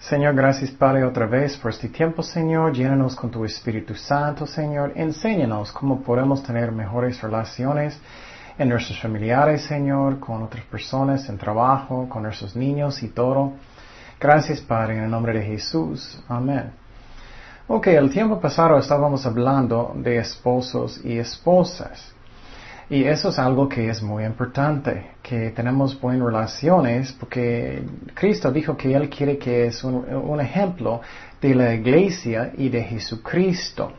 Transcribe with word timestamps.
Señor, 0.00 0.34
gracias 0.34 0.72
Padre 0.72 1.04
otra 1.04 1.26
vez 1.26 1.56
por 1.56 1.70
este 1.70 1.88
tiempo, 1.88 2.20
Señor. 2.20 2.72
Llénanos 2.72 3.14
con 3.14 3.30
tu 3.30 3.44
Espíritu 3.44 3.94
Santo, 3.94 4.44
Señor. 4.44 4.90
Enséñanos 4.96 5.70
cómo 5.70 6.02
podemos 6.02 6.42
tener 6.42 6.72
mejores 6.72 7.22
relaciones 7.22 7.96
en 8.58 8.68
nuestros 8.68 9.00
familiares, 9.00 9.62
Señor, 9.62 10.18
con 10.18 10.42
otras 10.42 10.64
personas, 10.64 11.28
en 11.28 11.38
trabajo, 11.38 12.08
con 12.08 12.24
nuestros 12.24 12.56
niños 12.56 13.04
y 13.04 13.08
todo. 13.08 13.52
Gracias, 14.18 14.60
Padre, 14.60 14.96
en 14.98 15.04
el 15.04 15.10
nombre 15.12 15.32
de 15.32 15.44
Jesús. 15.44 16.20
Amén. 16.26 16.72
Ok, 17.68 17.86
el 17.86 18.10
tiempo 18.10 18.40
pasado 18.40 18.76
estábamos 18.78 19.24
hablando 19.26 19.92
de 19.94 20.18
esposos 20.18 21.00
y 21.04 21.18
esposas. 21.18 22.13
Y 22.90 23.04
eso 23.04 23.30
es 23.30 23.38
algo 23.38 23.68
que 23.68 23.88
es 23.88 24.02
muy 24.02 24.24
importante, 24.24 25.12
que 25.22 25.50
tenemos 25.50 25.98
buenas 25.98 26.26
relaciones, 26.26 27.12
porque 27.12 27.82
Cristo 28.12 28.52
dijo 28.52 28.76
que 28.76 28.94
Él 28.94 29.08
quiere 29.08 29.38
que 29.38 29.66
es 29.66 29.82
un, 29.84 30.38
ejemplo 30.40 31.00
de 31.40 31.54
la 31.54 31.74
iglesia 31.74 32.52
y 32.56 32.68
de 32.68 32.82
Jesucristo. 32.82 33.92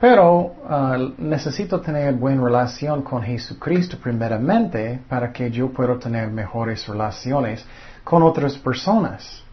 Pero 0.00 0.56
ah, 0.68 0.98
necesito 1.18 1.80
tener 1.80 2.14
buena 2.14 2.42
relación 2.42 3.02
con 3.02 3.22
Jesucristo 3.22 3.98
primeramente 4.02 5.00
para 5.08 5.32
que 5.32 5.50
yo 5.50 5.70
pueda 5.70 5.98
tener 5.98 6.30
mejores 6.30 6.86
relaciones 6.88 7.64
con 8.02 8.22
otras 8.22 8.56
personas. 8.56 9.44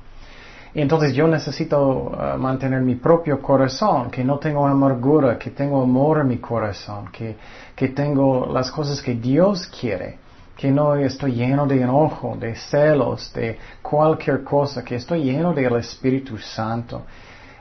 Y 0.73 0.81
entonces 0.81 1.13
yo 1.13 1.27
necesito 1.27 1.81
uh, 1.81 2.37
mantener 2.37 2.81
mi 2.81 2.95
propio 2.95 3.41
corazón, 3.41 4.09
que 4.09 4.23
no 4.23 4.39
tengo 4.39 4.65
amargura, 4.65 5.37
que 5.37 5.51
tengo 5.51 5.81
amor 5.81 6.19
en 6.19 6.27
mi 6.27 6.37
corazón, 6.37 7.09
que, 7.11 7.35
que 7.75 7.89
tengo 7.89 8.45
las 8.45 8.71
cosas 8.71 9.01
que 9.01 9.15
Dios 9.15 9.67
quiere, 9.67 10.17
que 10.55 10.71
no 10.71 10.95
estoy 10.95 11.33
lleno 11.33 11.67
de 11.67 11.81
enojo, 11.81 12.37
de 12.39 12.55
celos, 12.55 13.33
de 13.33 13.57
cualquier 13.81 14.43
cosa, 14.43 14.83
que 14.83 14.95
estoy 14.95 15.23
lleno 15.23 15.53
del 15.53 15.75
Espíritu 15.75 16.37
Santo. 16.37 17.03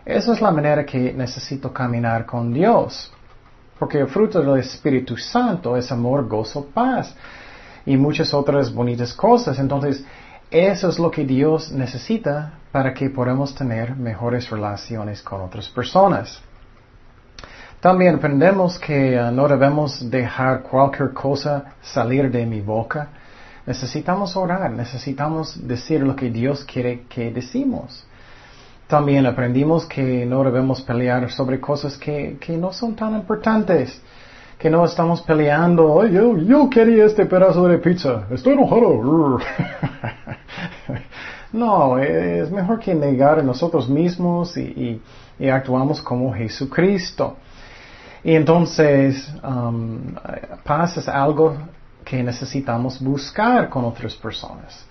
Esa 0.04 0.32
es 0.32 0.40
la 0.40 0.52
manera 0.52 0.86
que 0.86 1.12
necesito 1.12 1.72
caminar 1.72 2.26
con 2.26 2.52
Dios. 2.52 3.12
Porque 3.78 3.98
el 3.98 4.08
fruto 4.08 4.40
del 4.40 4.60
Espíritu 4.60 5.16
Santo 5.16 5.76
es 5.76 5.90
amor, 5.90 6.28
gozo, 6.28 6.66
paz 6.66 7.14
y 7.86 7.96
muchas 7.96 8.32
otras 8.34 8.72
bonitas 8.72 9.14
cosas. 9.14 9.58
Entonces, 9.58 10.04
eso 10.50 10.88
es 10.88 10.98
lo 10.98 11.10
que 11.10 11.24
Dios 11.24 11.72
necesita 11.72 12.59
para 12.72 12.94
que 12.94 13.10
podamos 13.10 13.54
tener 13.54 13.96
mejores 13.96 14.48
relaciones 14.50 15.22
con 15.22 15.40
otras 15.40 15.68
personas. 15.68 16.40
También 17.80 18.16
aprendemos 18.16 18.78
que 18.78 19.18
uh, 19.18 19.32
no 19.32 19.48
debemos 19.48 20.10
dejar 20.10 20.62
cualquier 20.62 21.12
cosa 21.12 21.72
salir 21.80 22.30
de 22.30 22.44
mi 22.44 22.60
boca. 22.60 23.08
Necesitamos 23.66 24.36
orar, 24.36 24.70
necesitamos 24.70 25.66
decir 25.66 26.02
lo 26.02 26.14
que 26.14 26.30
Dios 26.30 26.64
quiere 26.64 27.04
que 27.08 27.30
decimos. 27.30 28.06
También 28.86 29.24
aprendimos 29.24 29.86
que 29.86 30.26
no 30.26 30.44
debemos 30.44 30.82
pelear 30.82 31.30
sobre 31.30 31.60
cosas 31.60 31.96
que, 31.96 32.36
que 32.40 32.56
no 32.56 32.72
son 32.72 32.94
tan 32.96 33.14
importantes 33.14 34.00
que 34.58 34.68
no 34.68 34.84
estamos 34.84 35.22
peleando, 35.22 36.06
yo, 36.06 36.36
yo 36.36 36.68
quería 36.68 37.06
este 37.06 37.24
pedazo 37.24 37.66
de 37.66 37.78
pizza, 37.78 38.26
estoy 38.30 38.52
enojado. 38.52 39.38
no, 41.52 41.98
es 41.98 42.50
mejor 42.50 42.78
que 42.78 42.94
negar 42.94 43.38
a 43.38 43.42
nosotros 43.42 43.88
mismos 43.88 44.56
y, 44.56 45.00
actuamos 45.50 46.02
como 46.02 46.32
Jesucristo. 46.32 47.36
Y 48.22 48.34
entonces, 48.34 49.32
um, 49.42 50.14
paz 50.62 50.98
es 50.98 51.08
algo 51.08 51.56
que 52.04 52.22
necesitamos 52.22 53.00
buscar 53.00 53.68
con 53.68 53.84
otras 53.84 54.14
personas. 54.14 54.86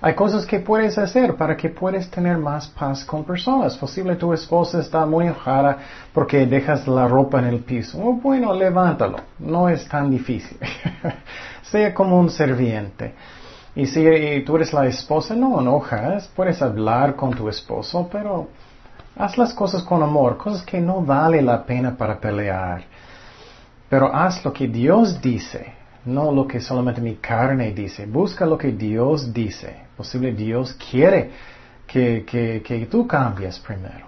Hay 0.00 0.14
cosas 0.14 0.46
que 0.46 0.60
puedes 0.60 0.96
hacer 0.96 1.34
para 1.34 1.56
que 1.56 1.70
puedas 1.70 2.08
tener 2.08 2.38
más 2.38 2.68
paz 2.68 3.04
con 3.04 3.24
personas. 3.24 3.76
Posible 3.76 4.14
tu 4.14 4.32
esposa 4.32 4.78
está 4.78 5.04
muy 5.04 5.26
enojada 5.26 5.78
porque 6.14 6.46
dejas 6.46 6.86
la 6.86 7.08
ropa 7.08 7.40
en 7.40 7.46
el 7.46 7.58
piso. 7.64 7.98
Oh, 8.00 8.12
bueno, 8.12 8.54
levántalo. 8.54 9.18
No 9.40 9.68
es 9.68 9.88
tan 9.88 10.08
difícil. 10.08 10.56
sea 11.62 11.92
como 11.92 12.18
un 12.18 12.30
serviente. 12.30 13.14
Y 13.78 13.86
si 13.86 14.42
tú 14.44 14.56
eres 14.56 14.72
la 14.72 14.86
esposa, 14.86 15.34
no 15.34 15.60
enojas. 15.60 16.28
Puedes 16.34 16.60
hablar 16.60 17.14
con 17.14 17.30
tu 17.30 17.48
esposo, 17.48 18.08
pero 18.10 18.48
haz 19.16 19.38
las 19.38 19.54
cosas 19.54 19.82
con 19.84 20.02
amor. 20.02 20.36
Cosas 20.36 20.62
que 20.62 20.80
no 20.80 21.00
vale 21.00 21.40
la 21.40 21.64
pena 21.64 21.96
para 21.96 22.18
pelear. 22.18 22.82
Pero 23.88 24.14
haz 24.14 24.44
lo 24.44 24.52
que 24.52 24.66
Dios 24.66 25.22
dice 25.22 25.78
no 26.08 26.32
lo 26.32 26.46
que 26.46 26.60
solamente 26.60 27.00
mi 27.00 27.16
carne 27.16 27.72
dice. 27.72 28.06
Busca 28.06 28.46
lo 28.46 28.56
que 28.56 28.72
Dios 28.72 29.32
dice. 29.32 29.76
Posible 29.96 30.32
Dios 30.32 30.74
quiere 30.74 31.30
que, 31.86 32.24
que, 32.26 32.62
que 32.62 32.86
tú 32.86 33.06
cambies 33.06 33.58
primero. 33.58 34.06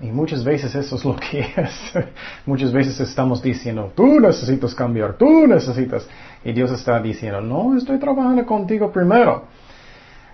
Y 0.00 0.06
muchas 0.06 0.42
veces 0.42 0.74
eso 0.74 0.96
es 0.96 1.04
lo 1.04 1.16
que 1.16 1.40
es. 1.56 1.92
muchas 2.46 2.72
veces 2.72 2.98
estamos 3.00 3.42
diciendo, 3.42 3.92
tú 3.94 4.20
necesitas 4.20 4.74
cambiar, 4.74 5.14
tú 5.14 5.46
necesitas. 5.46 6.06
Y 6.44 6.52
Dios 6.52 6.70
está 6.72 7.00
diciendo, 7.00 7.40
no, 7.40 7.76
estoy 7.76 7.98
trabajando 7.98 8.44
contigo 8.44 8.90
primero. 8.90 9.44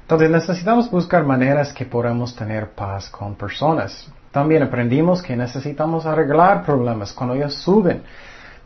Entonces 0.03 0.31
necesitamos 0.31 0.91
buscar 0.91 1.25
maneras 1.25 1.73
que 1.73 1.85
podamos 1.85 2.35
tener 2.35 2.71
paz 2.71 3.09
con 3.11 3.37
personas. 3.37 4.11
También 4.33 4.63
aprendimos 4.63 5.23
que 5.23 5.37
necesitamos 5.37 6.07
arreglar 6.07 6.65
problemas 6.65 7.13
cuando 7.13 7.35
ellos 7.35 7.55
suben. 7.55 8.03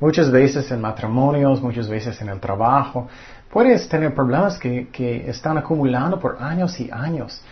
Muchas 0.00 0.30
veces 0.30 0.70
en 0.70 0.80
matrimonios, 0.80 1.60
muchas 1.60 1.88
veces 1.88 2.20
en 2.22 2.28
el 2.28 2.40
trabajo, 2.40 3.08
puedes 3.50 3.88
tener 3.88 4.14
problemas 4.14 4.58
que, 4.58 4.88
que 4.88 5.28
están 5.28 5.58
acumulando 5.58 6.18
por 6.18 6.38
años 6.40 6.78
y 6.80 6.90
años. 6.90 7.42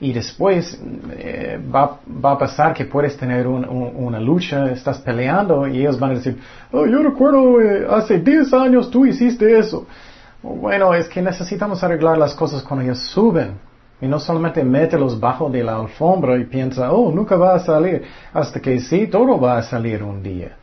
Y 0.00 0.12
después 0.14 0.80
eh, 1.10 1.60
va, 1.74 2.00
va, 2.24 2.32
a 2.32 2.38
pasar 2.38 2.72
que 2.72 2.86
puedes 2.86 3.16
tener 3.18 3.46
un, 3.46 3.64
una 3.66 4.18
lucha, 4.18 4.70
estás 4.70 4.98
peleando 4.98 5.68
y 5.68 5.80
ellos 5.80 5.98
van 5.98 6.12
a 6.12 6.14
decir, 6.14 6.38
oh, 6.72 6.86
yo 6.86 7.02
recuerdo 7.02 7.60
eh, 7.60 7.86
hace 7.90 8.18
10 8.18 8.52
años 8.54 8.90
tú 8.90 9.04
hiciste 9.04 9.58
eso. 9.58 9.86
Bueno, 10.42 10.94
es 10.94 11.06
que 11.06 11.20
necesitamos 11.20 11.82
arreglar 11.84 12.16
las 12.16 12.34
cosas 12.34 12.62
cuando 12.62 12.84
ellos 12.84 13.00
suben. 13.00 13.58
Y 14.00 14.06
no 14.06 14.18
solamente 14.18 14.64
mételos 14.64 15.20
bajo 15.20 15.50
de 15.50 15.62
la 15.62 15.76
alfombra 15.76 16.38
y 16.38 16.44
piensa, 16.44 16.90
oh, 16.90 17.12
nunca 17.12 17.36
va 17.36 17.54
a 17.54 17.58
salir. 17.58 18.04
Hasta 18.32 18.58
que 18.58 18.80
sí, 18.80 19.06
todo 19.06 19.38
va 19.38 19.58
a 19.58 19.62
salir 19.62 20.02
un 20.02 20.22
día. 20.22 20.56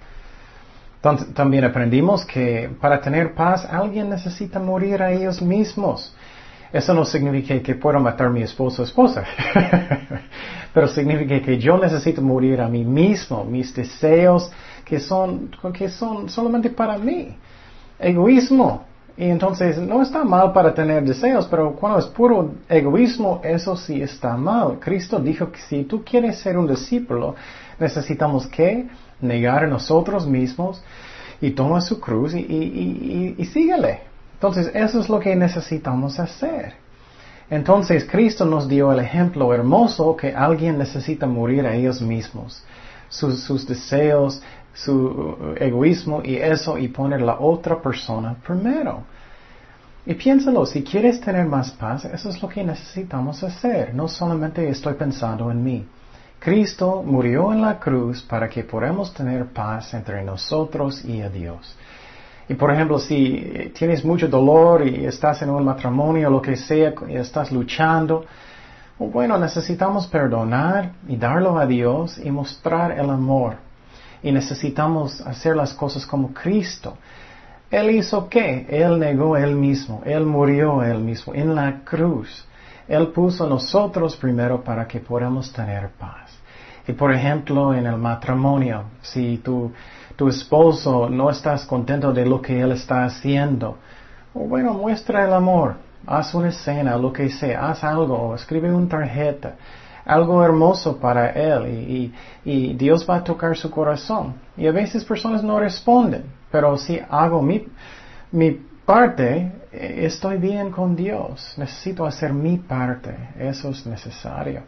También 1.36 1.64
aprendimos 1.64 2.26
que 2.26 2.70
para 2.82 3.00
tener 3.00 3.36
paz 3.36 3.66
alguien 3.70 4.10
necesita 4.10 4.60
morir 4.60 5.04
a 5.04 5.12
ellos 5.12 5.42
mismos. 5.42 6.16
Eso 6.72 6.94
no 6.94 7.06
significa 7.06 7.60
que 7.62 7.76
puedo 7.76 8.00
matar 8.00 8.28
a 8.28 8.30
mi 8.30 8.42
esposo 8.42 8.82
o 8.82 8.86
esposa, 8.86 9.24
pero 10.74 10.88
significa 10.88 11.42
que 11.42 11.58
yo 11.58 11.78
necesito 11.78 12.22
morir 12.22 12.60
a 12.62 12.68
mí 12.68 12.84
mismo, 12.84 13.44
mis 13.46 13.74
deseos 13.74 14.52
que 14.84 15.00
son, 15.00 15.50
que 15.74 15.90
son 15.90 16.30
solamente 16.30 16.70
para 16.70 16.98
mí. 16.98 17.36
Egoísmo. 18.00 18.86
Y 19.18 19.26
entonces 19.26 19.80
no 19.80 20.04
está 20.04 20.24
mal 20.24 20.54
para 20.54 20.76
tener 20.76 21.04
deseos, 21.04 21.48
pero 21.48 21.74
cuando 21.74 21.98
es 21.98 22.06
puro 22.06 22.54
egoísmo, 22.70 23.42
eso 23.44 23.76
sí 23.76 24.00
está 24.00 24.38
mal. 24.38 24.78
Cristo 24.80 25.20
dijo 25.20 25.52
que 25.52 25.60
si 25.60 25.86
tú 25.86 26.04
quieres 26.06 26.38
ser 26.38 26.56
un 26.56 26.68
discípulo, 26.68 27.34
necesitamos 27.80 28.46
que 28.46 28.88
negar 29.20 29.64
a 29.64 29.68
nosotros 29.68 30.28
mismos 30.28 30.84
y 31.42 31.52
toma 31.52 31.82
su 31.82 32.00
cruz 32.00 32.36
y, 32.36 32.40
y, 32.40 33.36
y, 33.38 33.46
síguele. 33.46 34.02
Entonces, 34.38 34.70
eso 34.76 35.00
es 35.00 35.10
lo 35.10 35.20
que 35.20 35.36
necesitamos 35.36 36.20
hacer. 36.20 36.76
Entonces, 37.50 38.06
Cristo 38.06 38.46
nos 38.46 38.68
dio 38.68 38.92
el 38.92 39.00
ejemplo 39.00 39.52
hermoso 39.52 40.16
que 40.16 40.36
alguien 40.36 40.78
necesita 40.78 41.26
morir 41.26 41.66
a 41.66 41.74
ellos 41.74 42.02
mismos, 42.02 42.64
sus, 43.10 43.66
deseos, 43.66 44.42
su 44.74 45.56
egoísmo 45.60 46.22
y 46.24 46.36
eso, 46.36 46.78
y 46.78 46.88
poner 46.90 47.22
la 47.22 47.40
otra 47.40 47.82
persona 47.82 48.36
primero. 48.46 49.04
Y 50.06 50.14
piénsalo, 50.14 50.68
si 50.68 50.84
quieres 50.84 51.20
tener 51.20 51.48
más 51.48 51.72
paz, 51.72 52.06
eso 52.06 52.30
es 52.30 52.40
lo 52.42 52.48
que 52.48 52.64
necesitamos 52.64 53.42
hacer. 53.44 53.96
No 53.96 54.08
solamente 54.08 54.70
estoy 54.70 54.94
pensando 54.94 55.50
en 55.50 55.64
mí. 55.64 55.86
Cristo 56.40 57.02
murió 57.04 57.52
en 57.52 57.62
la 57.62 57.80
cruz 57.80 58.22
para 58.22 58.48
que 58.48 58.64
podamos 58.64 59.14
tener 59.14 59.48
paz 59.48 59.96
entre 59.96 60.24
nosotros 60.24 61.04
y 61.04 61.22
a 61.22 61.30
Dios. 61.30 61.76
Y 62.50 62.54
por 62.54 62.72
ejemplo, 62.72 62.98
si 62.98 63.72
tienes 63.78 64.06
mucho 64.06 64.28
dolor 64.28 64.88
y 64.88 65.06
estás 65.06 65.42
en 65.42 65.50
un 65.50 65.66
matrimonio 65.66 66.30
lo 66.30 66.42
que 66.42 66.56
sea, 66.56 66.94
y 67.10 67.16
estás 67.16 67.52
luchando, 67.52 68.26
bueno, 69.00 69.38
necesitamos 69.38 70.08
perdonar 70.08 70.94
y 71.08 71.18
darlo 71.18 71.60
a 71.60 71.66
Dios 71.66 72.18
y 72.18 72.32
mostrar 72.32 72.92
el 72.94 73.10
amor. 73.10 73.58
Y 74.24 74.32
necesitamos 74.32 75.22
hacer 75.22 75.56
las 75.56 75.74
cosas 75.74 76.06
como 76.06 76.34
Cristo. 76.34 76.98
Él 77.70 77.92
hizo 77.92 78.30
qué? 78.30 78.66
Él 78.70 78.98
negó 78.98 79.38
él 79.38 79.56
mismo, 79.56 80.02
él 80.06 80.26
murió 80.26 80.84
él 80.84 81.00
mismo 81.00 81.36
en 81.36 81.54
la 81.54 81.82
cruz. 81.84 82.46
Él 82.88 83.08
puso 83.10 83.46
nosotros 83.46 84.16
primero 84.16 84.64
para 84.64 84.88
que 84.88 85.00
podamos 85.00 85.52
tener 85.52 85.90
paz. 85.90 86.32
Y 86.88 86.94
por 86.94 87.14
ejemplo, 87.14 87.74
en 87.74 87.86
el 87.86 87.98
matrimonio, 87.98 88.86
si 89.02 89.38
tu, 89.40 89.74
tu 90.18 90.28
esposo 90.28 91.08
no 91.10 91.30
estás 91.30 91.66
contento 91.66 92.12
de 92.12 92.26
lo 92.26 92.42
que 92.42 92.60
él 92.60 92.74
está 92.74 93.06
haciendo, 93.06 93.78
bueno, 94.34 94.74
muestra 94.74 95.24
el 95.24 95.34
amor, 95.34 95.76
haz 96.06 96.34
una 96.34 96.50
escena, 96.50 96.98
lo 96.98 97.14
que 97.14 97.30
sea, 97.30 97.70
haz 97.70 97.84
algo, 97.84 98.36
escribe 98.36 98.72
una 98.72 98.90
tarjeta, 98.90 99.56
algo 100.06 100.44
hermoso 100.44 100.98
para 100.98 101.30
él 101.30 102.12
y, 102.46 102.74
Dios 102.74 103.06
va 103.08 103.18
a 103.18 103.24
tocar 103.24 103.56
su 103.56 103.70
corazón. 103.70 104.36
Y 104.56 104.68
a 104.68 104.72
veces 104.72 105.04
personas 105.06 105.44
no 105.44 105.60
responden, 105.60 106.24
pero 106.52 106.78
si 106.78 107.00
hago 107.10 107.42
mi, 107.42 107.68
mi 108.32 108.52
parte, 108.86 109.52
estoy 109.72 110.38
bien 110.38 110.72
con 110.72 110.96
Dios. 110.96 111.54
Necesito 111.58 112.06
hacer 112.06 112.32
mi 112.34 112.58
parte. 112.58 113.16
Eso 113.38 113.70
es 113.70 113.86
necesario. 113.86 114.62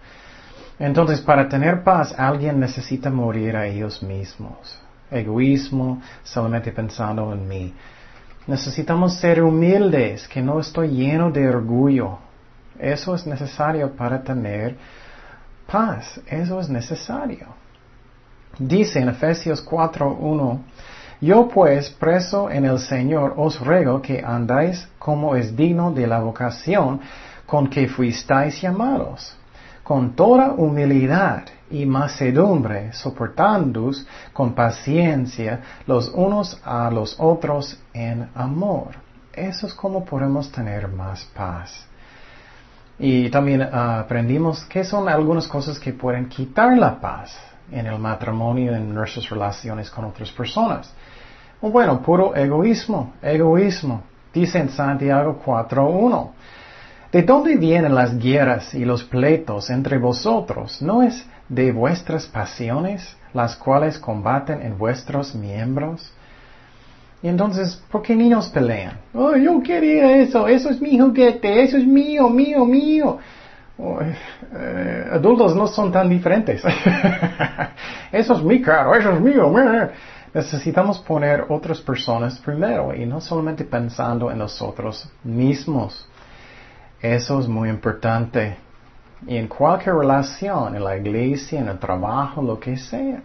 Entonces, 0.78 1.22
para 1.22 1.48
tener 1.48 1.84
paz, 1.84 2.14
alguien 2.18 2.60
necesita 2.60 3.10
morir 3.10 3.56
a 3.56 3.66
ellos 3.66 4.04
mismos. 4.04 4.78
Egoísmo, 5.12 6.02
solamente 6.24 6.72
pensando 6.72 7.34
en 7.34 7.48
mí. 7.48 7.74
Necesitamos 8.48 9.16
ser 9.16 9.44
humildes, 9.44 10.28
que 10.28 10.42
no 10.42 10.60
estoy 10.60 10.90
lleno 10.90 11.32
de 11.32 11.48
orgullo. 11.48 12.18
Eso 12.80 13.14
es 13.14 13.28
necesario 13.28 13.96
para 13.96 14.24
tener 14.24 14.76
paz. 15.72 16.20
Eso 16.28 16.60
es 16.60 16.70
necesario. 16.70 17.48
Dice 18.58 19.00
en 19.00 19.10
Efesios 19.10 19.66
4.1, 19.66 20.60
Yo 21.22 21.48
pues, 21.48 21.90
preso 21.90 22.50
en 22.50 22.66
el 22.66 22.80
Señor, 22.80 23.34
os 23.38 23.60
ruego 23.60 24.02
que 24.02 24.24
andáis 24.26 24.88
como 24.98 25.36
es 25.36 25.56
digno 25.56 25.92
de 25.92 26.08
la 26.08 26.20
vocación 26.20 27.02
con 27.46 27.68
que 27.68 27.88
fuisteis 27.88 28.62
llamados, 28.62 29.36
con 29.90 30.12
toda 30.12 30.52
humildad 30.52 31.46
y 31.72 31.84
macedumbre, 31.84 32.94
soportándoos 32.94 34.06
con 34.34 34.54
paciencia 34.54 35.62
los 35.88 36.10
unos 36.10 36.62
a 36.64 36.92
los 36.92 37.16
otros 37.20 37.76
en 37.92 38.30
amor. 38.36 38.90
Eso 39.34 39.66
es 39.66 39.74
como 39.74 40.06
podemos 40.06 40.52
tener 40.52 40.88
más 40.90 41.26
paz. 41.34 41.88
Y 43.00 43.32
también 43.32 43.64
ah, 43.64 44.02
aprendimos 44.02 44.64
que 44.66 44.84
son 44.84 45.10
algunas 45.10 45.48
cosas 45.48 45.80
que 45.80 45.92
pueden 45.92 46.30
quitar 46.30 46.78
la 46.78 47.00
paz 47.00 47.36
en 47.72 47.88
el 47.88 47.98
matrimonio, 47.98 48.76
en 48.76 48.94
nuestras 48.94 49.28
relaciones 49.28 49.90
con 49.90 50.06
otras 50.06 50.30
personas. 50.30 50.94
Bueno, 51.60 52.00
puro 52.04 52.36
egoísmo, 52.36 53.14
egoísmo. 53.24 54.04
Dice 54.32 54.60
en 54.60 54.70
Santiago 54.70 55.42
4.1. 55.44 56.30
¿De 57.12 57.24
dónde 57.24 57.56
vienen 57.56 57.96
las 57.96 58.20
guerras 58.20 58.76
y 58.76 58.86
los 58.86 59.04
pleitos 59.04 59.72
entre 59.72 59.98
vosotros? 59.98 60.80
¿No 60.80 61.02
es 61.02 61.26
de 61.48 61.72
vuestras 61.72 62.28
pasiones 62.28 63.18
las 63.34 63.56
cuales 63.56 63.98
combaten 63.98 64.62
en 64.62 64.78
vuestros 64.78 65.34
miembros? 65.34 66.14
Y 67.24 67.28
entonces, 67.28 67.82
¿por 67.92 68.04
qué 68.04 68.16
niños 68.16 68.50
pelean? 68.50 69.00
Oh, 69.14 69.36
yo 69.36 69.62
quería 69.64 70.18
eso, 70.18 70.48
eso 70.48 70.70
es 70.70 70.80
mi 70.80 71.00
juguete, 71.00 71.64
eso 71.64 71.78
es 71.78 71.86
mío, 71.86 72.30
mío, 72.30 72.64
mío. 72.64 73.18
Eh, 73.80 75.06
adultos 75.12 75.56
no 75.56 75.66
son 75.68 75.92
tan 75.92 76.10
diferentes. 76.10 76.62
eso 78.12 78.34
es 78.34 78.44
mi 78.44 78.62
caro, 78.62 78.94
eso 78.94 79.14
es 79.14 79.20
mío. 79.20 79.52
Necesitamos 80.34 81.00
poner 81.00 81.46
otras 81.50 81.82
personas 81.82 82.38
primero 82.38 82.94
y 82.94 83.06
no 83.06 83.20
solamente 83.20 83.64
pensando 83.64 84.30
en 84.30 84.38
nosotros 84.38 85.10
mismos. 85.24 86.09
Eso 87.02 87.40
es 87.40 87.48
muy 87.48 87.70
importante. 87.70 88.58
Y 89.28 89.38
en 89.38 89.48
cualquier 89.48 89.96
relación, 89.96 90.76
en 90.76 90.84
la 90.84 90.98
iglesia, 90.98 91.60
en 91.60 91.70
el 91.70 91.80
trabajo, 91.80 92.42
lo 92.42 92.60
que 92.60 92.78
sea. 92.78 93.22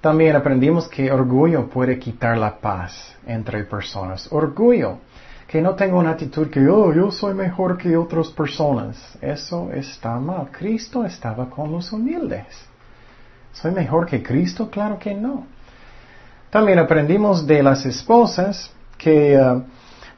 También 0.00 0.36
aprendimos 0.36 0.88
que 0.88 1.10
orgullo 1.10 1.68
puede 1.68 1.98
quitar 1.98 2.36
la 2.36 2.56
paz 2.58 3.16
entre 3.26 3.64
personas. 3.64 4.28
Orgullo. 4.30 4.98
Que 5.46 5.62
no 5.62 5.74
tengo 5.74 5.98
una 5.98 6.10
actitud 6.10 6.48
que 6.50 6.66
oh, 6.68 6.92
yo 6.92 7.10
soy 7.10 7.34
mejor 7.34 7.78
que 7.78 7.96
otras 7.96 8.28
personas. 8.28 8.96
Eso 9.20 9.70
está 9.72 10.18
mal. 10.18 10.48
Cristo 10.50 11.04
estaba 11.04 11.48
con 11.48 11.70
los 11.70 11.92
humildes. 11.92 12.46
¿Soy 13.52 13.70
mejor 13.70 14.06
que 14.06 14.22
Cristo? 14.22 14.68
Claro 14.68 14.98
que 14.98 15.14
no. 15.14 15.46
También 16.50 16.78
aprendimos 16.78 17.46
de 17.46 17.62
las 17.62 17.86
esposas 17.86 18.70
que, 18.98 19.38
uh, 19.38 19.62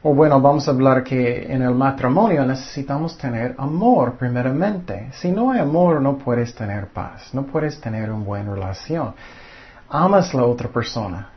o 0.09 0.13
bueno, 0.13 0.39
vamos 0.39 0.65
a 0.69 0.71
hablar 0.71 1.03
que 1.03 1.51
en 1.51 1.61
el 1.61 1.75
matrimonio 1.75 2.45
necesitamos 2.45 3.17
tener 3.17 3.53
amor 3.57 4.13
primeramente. 4.13 5.09
Si 5.11 5.29
no 5.29 5.51
hay 5.51 5.59
amor 5.59 6.01
no 6.01 6.17
puedes 6.17 6.55
tener 6.55 6.87
paz, 6.87 7.33
no 7.33 7.43
puedes 7.43 7.81
tener 7.81 8.09
una 8.09 8.23
buena 8.23 8.53
relación 8.53 9.13
amas 9.89 10.33
a 10.33 10.37
la 10.37 10.45
otra 10.45 10.69
persona 10.69 11.27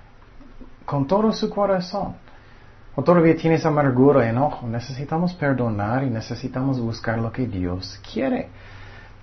con 0.84 1.04
todo 1.04 1.32
su 1.32 1.50
corazón, 1.50 2.14
o 2.94 3.02
todavía 3.02 3.36
tienes 3.36 3.66
amargura, 3.66 4.28
enojo, 4.28 4.68
necesitamos 4.68 5.34
perdonar 5.34 6.04
y 6.04 6.10
necesitamos 6.10 6.78
buscar 6.78 7.18
lo 7.18 7.32
que 7.32 7.46
Dios 7.46 8.00
quiere. 8.12 8.50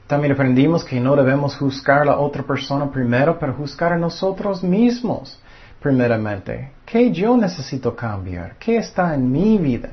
También 0.08 0.34
aprendimos 0.34 0.84
que 0.84 1.00
no 1.00 1.16
debemos 1.16 1.56
juzgar 1.56 2.02
a 2.02 2.06
la 2.06 2.18
otra 2.18 2.44
persona 2.44 2.92
primero, 2.92 3.40
pero 3.40 3.54
juzgar 3.54 3.94
a 3.94 3.98
nosotros 3.98 4.62
mismos 4.62 5.40
primeramente. 5.88 6.72
¿Qué 6.86 7.12
yo 7.12 7.38
necesito 7.38 7.96
cambiar? 7.96 8.58
¿Qué 8.60 8.76
está 8.78 9.16
en 9.16 9.32
mi 9.32 9.58
vida? 9.58 9.92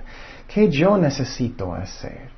¿Qué 0.53 0.69
yo 0.69 0.99
necesito 0.99 1.73
hacer? 1.73 2.31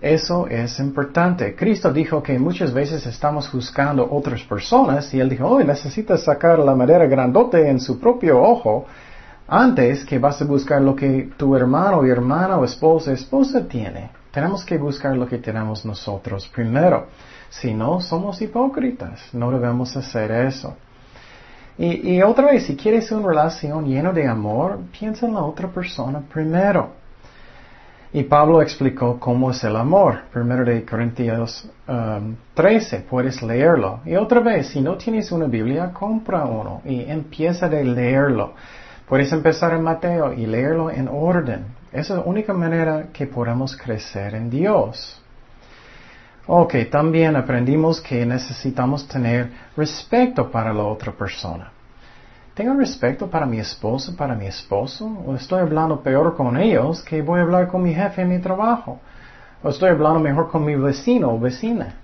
Eso 0.00 0.46
es 0.46 0.78
importante. 0.78 1.56
Cristo 1.56 1.92
dijo 1.92 2.22
que 2.22 2.38
muchas 2.38 2.72
veces 2.72 3.04
estamos 3.06 3.48
juzgando 3.48 4.06
otras 4.08 4.42
personas 4.42 5.12
y 5.14 5.18
él 5.18 5.28
dijo, 5.30 5.48
hoy 5.48 5.64
necesitas 5.64 6.22
sacar 6.22 6.60
la 6.60 6.76
madera 6.76 7.06
grandote 7.06 7.68
en 7.68 7.80
su 7.80 7.98
propio 7.98 8.40
ojo 8.40 8.86
antes 9.48 10.04
que 10.04 10.20
vas 10.20 10.40
a 10.40 10.44
buscar 10.44 10.80
lo 10.80 10.94
que 10.94 11.30
tu 11.36 11.56
hermano 11.56 12.04
hermana 12.04 12.56
o 12.56 12.64
esposa 12.64 13.12
esposa 13.12 13.66
tiene. 13.66 14.10
Tenemos 14.30 14.64
que 14.64 14.78
buscar 14.78 15.16
lo 15.16 15.26
que 15.26 15.38
tenemos 15.38 15.84
nosotros 15.84 16.48
primero. 16.54 17.08
Si 17.50 17.74
no, 17.74 18.00
somos 18.00 18.40
hipócritas. 18.40 19.20
No 19.32 19.50
debemos 19.50 19.96
hacer 19.96 20.30
eso. 20.30 20.76
Y, 21.76 22.22
otra 22.22 22.46
vez, 22.46 22.66
si 22.66 22.76
quieres 22.76 23.10
una 23.10 23.28
relación 23.28 23.84
llena 23.86 24.12
de 24.12 24.28
amor, 24.28 24.78
piensa 24.96 25.26
en 25.26 25.34
la 25.34 25.42
otra 25.42 25.68
persona 25.68 26.20
primero. 26.20 26.90
Y 28.12 28.22
Pablo 28.22 28.62
explicó 28.62 29.18
cómo 29.18 29.50
es 29.50 29.64
el 29.64 29.74
amor. 29.74 30.20
Primero 30.32 30.64
de 30.64 30.84
Corintios 30.84 31.68
13, 32.54 32.96
um, 32.96 33.02
puedes 33.10 33.42
leerlo. 33.42 34.00
Y 34.04 34.14
otra 34.14 34.38
vez, 34.38 34.68
si 34.68 34.80
no 34.80 34.96
tienes 34.96 35.32
una 35.32 35.46
Biblia, 35.46 35.92
compra 35.92 36.44
uno 36.44 36.80
y 36.84 37.00
empieza 37.10 37.68
de 37.68 37.82
leerlo. 37.84 38.54
Puedes 39.08 39.32
empezar 39.32 39.74
en 39.74 39.82
Mateo 39.82 40.32
y 40.32 40.46
leerlo 40.46 40.92
en 40.92 41.08
orden. 41.08 41.66
Esa 41.92 42.14
es 42.14 42.20
la 42.20 42.24
única 42.24 42.52
manera 42.52 43.08
que 43.12 43.26
podemos 43.26 43.76
crecer 43.76 44.36
en 44.36 44.48
Dios. 44.48 45.20
Ok, 46.46 46.74
también 46.90 47.36
aprendimos 47.36 48.02
que 48.02 48.26
necesitamos 48.26 49.08
tener 49.08 49.50
respeto 49.74 50.50
para 50.50 50.74
la 50.74 50.84
otra 50.84 51.10
persona. 51.10 51.72
¿Tengo 52.52 52.74
respeto 52.74 53.30
para 53.30 53.46
mi 53.46 53.58
esposo, 53.58 54.14
para 54.14 54.34
mi 54.34 54.46
esposo? 54.46 55.06
¿O 55.26 55.34
estoy 55.34 55.60
hablando 55.60 56.02
peor 56.02 56.36
con 56.36 56.58
ellos 56.58 57.02
que 57.02 57.22
voy 57.22 57.40
a 57.40 57.44
hablar 57.44 57.68
con 57.68 57.82
mi 57.82 57.94
jefe 57.94 58.22
en 58.22 58.28
mi 58.28 58.38
trabajo? 58.40 59.00
¿O 59.62 59.70
estoy 59.70 59.88
hablando 59.88 60.20
mejor 60.20 60.50
con 60.50 60.66
mi 60.66 60.76
vecino 60.76 61.32
o 61.32 61.40
vecina? 61.40 61.94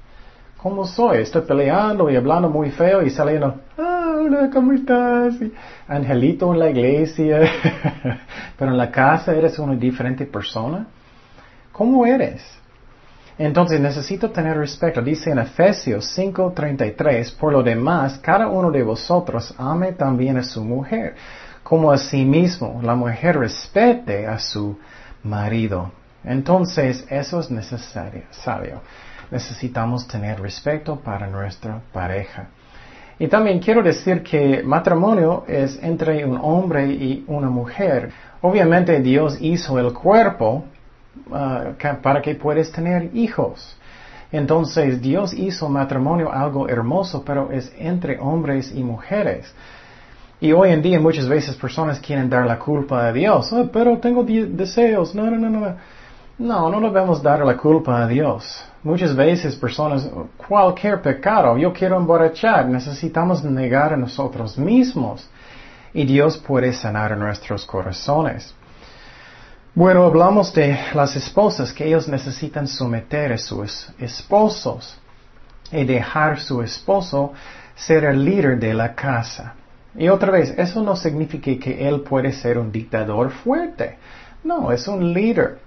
¿Cómo 0.56 0.86
soy? 0.86 1.18
Estoy 1.18 1.42
peleando 1.42 2.08
y 2.08 2.16
hablando 2.16 2.48
muy 2.48 2.70
feo 2.70 3.02
y 3.02 3.10
saliendo, 3.10 3.60
ah, 3.76 4.16
hola, 4.20 4.48
¿cómo 4.50 4.72
estás? 4.72 5.34
Angelito 5.86 6.50
en 6.54 6.58
la 6.58 6.70
iglesia, 6.70 7.40
pero 8.58 8.70
en 8.70 8.78
la 8.78 8.90
casa 8.90 9.34
eres 9.34 9.58
una 9.58 9.74
diferente 9.74 10.24
persona. 10.24 10.86
¿Cómo 11.72 12.06
eres? 12.06 12.59
Entonces 13.40 13.80
necesito 13.80 14.30
tener 14.30 14.58
respeto. 14.58 15.00
Dice 15.00 15.30
en 15.30 15.38
Efesios 15.38 16.14
5:33, 16.14 17.32
por 17.32 17.54
lo 17.54 17.62
demás, 17.62 18.18
cada 18.18 18.48
uno 18.48 18.70
de 18.70 18.82
vosotros 18.82 19.54
ame 19.56 19.92
también 19.92 20.36
a 20.36 20.42
su 20.42 20.62
mujer, 20.62 21.14
como 21.62 21.90
a 21.90 21.96
sí 21.96 22.22
mismo. 22.26 22.80
La 22.82 22.94
mujer 22.94 23.38
respete 23.38 24.26
a 24.26 24.38
su 24.38 24.78
marido. 25.22 25.90
Entonces 26.22 27.06
eso 27.08 27.40
es 27.40 27.50
necesario, 27.50 28.24
sabio. 28.30 28.82
Necesitamos 29.30 30.06
tener 30.06 30.38
respeto 30.38 30.96
para 30.96 31.26
nuestra 31.26 31.80
pareja. 31.94 32.48
Y 33.18 33.26
también 33.28 33.58
quiero 33.58 33.82
decir 33.82 34.22
que 34.22 34.62
matrimonio 34.62 35.44
es 35.48 35.82
entre 35.82 36.26
un 36.26 36.38
hombre 36.42 36.88
y 36.88 37.24
una 37.26 37.48
mujer. 37.48 38.12
Obviamente 38.42 39.00
Dios 39.00 39.38
hizo 39.40 39.78
el 39.78 39.94
cuerpo 39.94 40.66
Uh, 41.26 41.74
para 42.02 42.22
que 42.22 42.34
puedas 42.34 42.70
tener 42.70 43.10
hijos. 43.14 43.76
Entonces 44.32 45.00
Dios 45.00 45.34
hizo 45.34 45.68
matrimonio 45.68 46.32
algo 46.32 46.68
hermoso, 46.68 47.24
pero 47.24 47.50
es 47.50 47.72
entre 47.78 48.18
hombres 48.20 48.72
y 48.74 48.82
mujeres. 48.82 49.52
Y 50.40 50.52
hoy 50.52 50.70
en 50.70 50.82
día 50.82 51.00
muchas 51.00 51.28
veces 51.28 51.56
personas 51.56 52.00
quieren 52.00 52.30
dar 52.30 52.46
la 52.46 52.58
culpa 52.58 53.06
a 53.06 53.12
Dios. 53.12 53.52
Oh, 53.52 53.68
pero 53.72 53.98
tengo 53.98 54.24
deseos. 54.24 55.14
No, 55.14 55.30
no, 55.30 55.36
no, 55.36 55.50
no. 55.50 55.76
No, 56.38 56.70
no 56.70 56.80
debemos 56.80 57.22
dar 57.22 57.44
la 57.44 57.56
culpa 57.56 58.02
a 58.02 58.06
Dios. 58.06 58.64
Muchas 58.82 59.14
veces 59.14 59.54
personas, 59.56 60.08
cualquier 60.48 61.02
pecado, 61.02 61.58
yo 61.58 61.70
quiero 61.70 61.98
emborrachar, 61.98 62.66
necesitamos 62.66 63.44
negar 63.44 63.92
a 63.92 63.96
nosotros 63.96 64.56
mismos. 64.56 65.28
Y 65.92 66.06
Dios 66.06 66.38
puede 66.38 66.72
sanar 66.72 67.14
nuestros 67.18 67.66
corazones. 67.66 68.54
Bueno, 69.72 70.02
hablamos 70.04 70.52
de 70.52 70.76
las 70.94 71.14
esposas 71.14 71.72
que 71.72 71.86
ellos 71.86 72.08
necesitan 72.08 72.66
someter 72.66 73.32
a 73.32 73.38
sus 73.38 73.88
esposos. 74.00 74.98
y 75.72 75.84
dejar 75.84 76.40
su 76.40 76.62
esposo 76.62 77.32
ser 77.76 78.02
el 78.02 78.24
líder 78.24 78.58
de 78.58 78.74
la 78.74 78.92
casa. 78.96 79.54
Y 79.94 80.08
otra 80.08 80.32
vez, 80.32 80.52
eso 80.58 80.82
no 80.82 80.96
significa 80.96 81.52
que 81.64 81.88
él 81.88 82.00
puede 82.00 82.32
ser 82.32 82.58
un 82.58 82.72
dictador 82.72 83.30
fuerte. 83.30 83.96
No, 84.42 84.72
es 84.72 84.88
un 84.88 85.12
líder. 85.12 85.60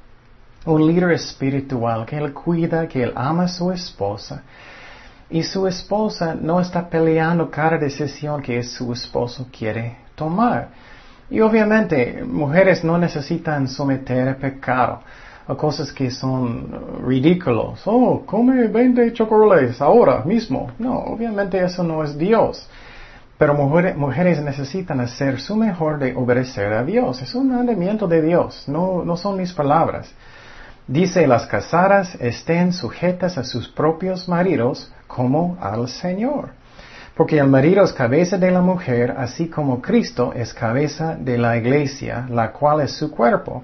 Un 0.66 0.86
líder 0.86 1.12
espiritual 1.14 2.06
que 2.06 2.18
él 2.18 2.34
cuida, 2.34 2.86
que 2.86 3.04
él 3.04 3.14
ama 3.16 3.44
a 3.44 3.48
su 3.48 3.72
esposa. 3.72 4.44
Y 5.30 5.42
su 5.44 5.66
esposa 5.66 6.36
no 6.36 6.60
está 6.60 6.90
peleando 6.90 7.50
cada 7.50 7.78
decisión 7.78 8.42
que 8.42 8.62
su 8.64 8.92
esposo 8.92 9.48
quiere 9.58 9.96
tomar. 10.16 10.68
Y 11.34 11.42
obviamente, 11.42 12.24
mujeres 12.24 12.84
no 12.84 13.00
necesitan 13.00 13.68
someter 13.68 14.30
a 14.30 14.36
pecado 14.36 15.00
a 15.48 15.56
cosas 15.56 15.92
que 15.92 16.12
son 16.12 17.02
ridículos. 17.04 17.82
Oh, 17.86 18.22
come 18.24 18.68
20 18.68 19.12
chocolates 19.14 19.82
ahora 19.82 20.24
mismo. 20.26 20.70
No, 20.78 20.94
obviamente 21.00 21.58
eso 21.58 21.84
no 21.84 22.04
es 22.04 22.16
Dios. 22.20 22.70
Pero 23.40 23.56
mujeres, 23.56 23.98
mujeres, 23.98 24.44
necesitan 24.44 25.00
hacer 25.00 25.42
su 25.42 25.56
mejor 25.56 25.98
de 25.98 26.16
obedecer 26.16 26.72
a 26.72 26.84
Dios. 26.84 27.20
Es 27.24 27.34
un 27.34 27.52
mandamiento 27.52 28.08
de 28.08 28.22
Dios, 28.22 28.66
no, 28.68 29.04
no 29.04 29.18
son 29.18 29.38
mis 29.38 29.54
palabras. 29.54 30.14
Dice, 30.88 31.26
las 31.26 31.48
casadas 31.48 32.14
estén 32.22 32.74
sujetas 32.74 33.40
a 33.40 33.44
sus 33.44 33.68
propios 33.68 34.30
maridos 34.30 34.94
como 35.08 35.58
al 35.60 35.88
Señor. 35.88 36.52
Porque 37.16 37.38
el 37.38 37.48
marido 37.48 37.84
es 37.84 37.94
cabeza 37.94 38.38
de 38.38 38.50
la 38.50 38.62
mujer, 38.62 39.14
así 39.18 39.48
como 39.48 39.82
Cristo 39.82 40.34
es 40.36 40.54
cabeza 40.54 41.16
de 41.16 41.38
la 41.38 41.58
iglesia, 41.58 42.26
la 42.30 42.52
cual 42.52 42.82
es 42.82 42.92
su 42.94 43.12
cuerpo 43.12 43.64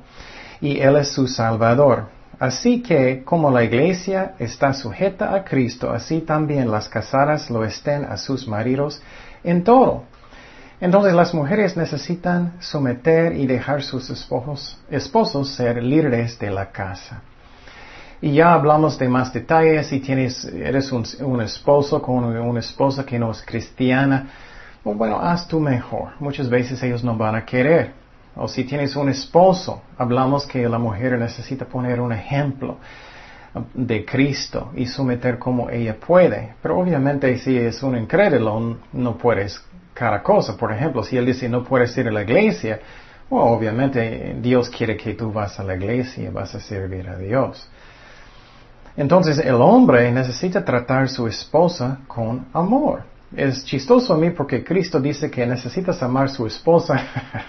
y 0.61 0.79
Él 0.79 0.97
es 0.97 1.09
su 1.09 1.27
Salvador. 1.27 2.05
Así 2.39 2.81
que, 2.81 3.23
como 3.23 3.51
la 3.51 3.63
iglesia 3.63 4.33
está 4.39 4.73
sujeta 4.73 5.33
a 5.33 5.43
Cristo, 5.43 5.91
así 5.91 6.21
también 6.21 6.71
las 6.71 6.87
casadas 6.87 7.49
lo 7.49 7.65
estén 7.65 8.05
a 8.05 8.17
sus 8.17 8.47
maridos 8.47 9.01
en 9.43 9.63
todo. 9.63 10.03
Entonces 10.79 11.13
las 11.13 11.33
mujeres 11.33 11.75
necesitan 11.75 12.53
someter 12.59 13.35
y 13.35 13.45
dejar 13.47 13.83
sus 13.83 14.09
esposos, 14.09 14.77
esposos 14.89 15.49
ser 15.49 15.83
líderes 15.83 16.39
de 16.39 16.51
la 16.51 16.71
casa. 16.71 17.21
Y 18.21 18.33
ya 18.33 18.53
hablamos 18.53 18.97
de 18.99 19.07
más 19.07 19.31
detalles. 19.33 19.87
Si 19.87 19.99
tienes, 19.99 20.43
eres 20.45 20.91
un, 20.91 21.05
un 21.21 21.41
esposo 21.41 22.01
con 22.01 22.23
una 22.23 22.59
esposa 22.59 23.05
que 23.05 23.17
no 23.17 23.31
es 23.31 23.41
cristiana, 23.41 24.27
bueno, 24.83 25.19
haz 25.19 25.47
tú 25.47 25.59
mejor. 25.59 26.11
Muchas 26.19 26.49
veces 26.49 26.81
ellos 26.83 27.03
no 27.03 27.15
van 27.15 27.35
a 27.35 27.45
querer. 27.45 27.93
O 28.35 28.47
si 28.47 28.63
tienes 28.63 28.95
un 28.95 29.09
esposo, 29.09 29.81
hablamos 29.97 30.45
que 30.45 30.67
la 30.67 30.77
mujer 30.77 31.17
necesita 31.19 31.65
poner 31.65 31.99
un 31.99 32.13
ejemplo 32.13 32.77
de 33.73 34.05
Cristo 34.05 34.71
y 34.75 34.85
someter 34.85 35.37
como 35.37 35.69
ella 35.69 35.95
puede. 35.99 36.55
Pero 36.61 36.79
obviamente 36.79 37.37
si 37.37 37.57
es 37.57 37.81
un 37.83 37.97
incrédulo, 37.97 38.77
no 38.93 39.17
puedes 39.17 39.61
cada 39.93 40.21
cosa. 40.23 40.55
Por 40.55 40.71
ejemplo, 40.71 41.03
si 41.03 41.17
él 41.17 41.25
dice 41.25 41.49
no 41.49 41.63
puedes 41.63 41.97
ir 41.97 42.07
a 42.07 42.11
la 42.11 42.21
iglesia, 42.21 42.79
obviamente 43.29 44.37
Dios 44.39 44.69
quiere 44.69 44.95
que 44.95 45.13
tú 45.15 45.31
vas 45.31 45.59
a 45.59 45.63
la 45.63 45.75
iglesia 45.75 46.31
vas 46.31 46.55
a 46.55 46.59
servir 46.59 47.09
a 47.09 47.17
Dios. 47.17 47.69
Entonces 48.99 49.39
el 49.39 49.55
hombre 49.55 50.11
necesita 50.11 50.65
tratar 50.65 51.03
a 51.03 51.07
su 51.07 51.25
esposa 51.25 51.99
con 52.05 52.47
amor. 52.51 53.03
Es 53.33 53.63
chistoso 53.63 54.13
a 54.13 54.17
mí 54.17 54.31
porque 54.31 54.61
Cristo 54.61 54.99
dice 54.99 55.31
que 55.31 55.47
necesitas 55.47 56.03
amar 56.03 56.25
a 56.25 56.27
su 56.27 56.45
esposa 56.45 57.01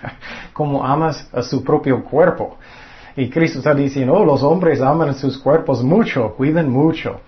como 0.52 0.86
amas 0.86 1.28
a 1.32 1.42
su 1.42 1.64
propio 1.64 2.04
cuerpo. 2.04 2.56
Y 3.16 3.28
Cristo 3.28 3.58
está 3.58 3.74
diciendo, 3.74 4.14
oh, 4.14 4.24
los 4.24 4.44
hombres 4.44 4.80
aman 4.80 5.08
a 5.08 5.14
sus 5.14 5.38
cuerpos 5.38 5.82
mucho, 5.82 6.36
cuiden 6.36 6.70
mucho. 6.70 7.20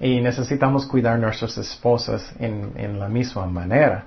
Y 0.00 0.22
necesitamos 0.22 0.86
cuidar 0.86 1.18
nuestras 1.18 1.58
esposas 1.58 2.34
en, 2.38 2.72
en 2.76 2.98
la 2.98 3.10
misma 3.10 3.44
manera. 3.44 4.06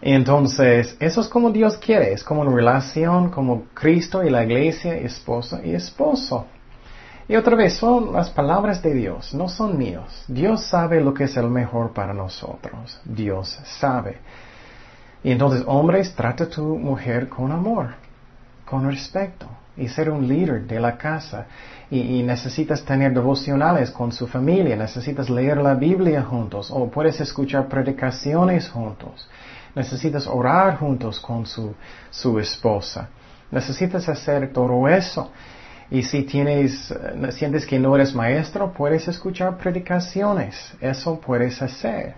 Entonces, 0.00 0.96
eso 0.98 1.20
es 1.20 1.28
como 1.28 1.52
Dios 1.52 1.76
quiere, 1.76 2.12
es 2.12 2.24
como 2.24 2.40
una 2.40 2.50
relación 2.50 3.30
como 3.30 3.66
Cristo 3.72 4.24
y 4.24 4.30
la 4.30 4.42
iglesia, 4.42 4.96
esposa 4.96 5.60
y 5.64 5.74
esposo. 5.74 6.46
Y 7.28 7.36
otra 7.36 7.56
vez, 7.56 7.74
son 7.74 8.14
las 8.14 8.30
palabras 8.30 8.82
de 8.82 8.94
Dios, 8.94 9.34
no 9.34 9.50
son 9.50 9.76
míos. 9.76 10.24
Dios 10.28 10.64
sabe 10.64 11.02
lo 11.02 11.12
que 11.12 11.24
es 11.24 11.36
el 11.36 11.50
mejor 11.50 11.92
para 11.92 12.14
nosotros. 12.14 12.98
Dios 13.04 13.60
sabe. 13.78 14.16
Y 15.22 15.32
entonces, 15.32 15.62
hombres, 15.66 16.14
trata 16.14 16.48
tu 16.48 16.62
mujer 16.78 17.28
con 17.28 17.52
amor, 17.52 17.88
con 18.64 18.86
respeto, 18.86 19.46
y 19.76 19.88
ser 19.88 20.10
un 20.10 20.26
líder 20.26 20.66
de 20.66 20.80
la 20.80 20.96
casa. 20.96 21.46
Y, 21.90 22.22
necesitas 22.22 22.82
tener 22.82 23.12
devocionales 23.12 23.90
con 23.90 24.10
su 24.10 24.26
familia, 24.26 24.74
necesitas 24.74 25.28
leer 25.28 25.58
la 25.58 25.74
Biblia 25.74 26.22
juntos, 26.22 26.70
o 26.70 26.88
puedes 26.90 27.20
escuchar 27.20 27.68
predicaciones 27.68 28.70
juntos. 28.70 29.28
Necesitas 29.74 30.26
orar 30.26 30.78
juntos 30.78 31.20
con 31.20 31.44
su, 31.44 31.74
su 32.10 32.38
esposa. 32.38 33.08
Necesitas 33.50 34.08
hacer 34.08 34.50
todo 34.50 34.88
eso. 34.88 35.30
Y 35.90 36.02
si 36.02 36.22
tienes, 36.22 36.90
eh, 36.90 37.32
sientes 37.32 37.64
que 37.66 37.78
no 37.78 37.94
eres 37.94 38.14
maestro, 38.14 38.72
puedes 38.72 39.08
escuchar 39.08 39.56
predicaciones. 39.56 40.74
Eso 40.80 41.18
puedes 41.18 41.60
hacer. 41.62 42.14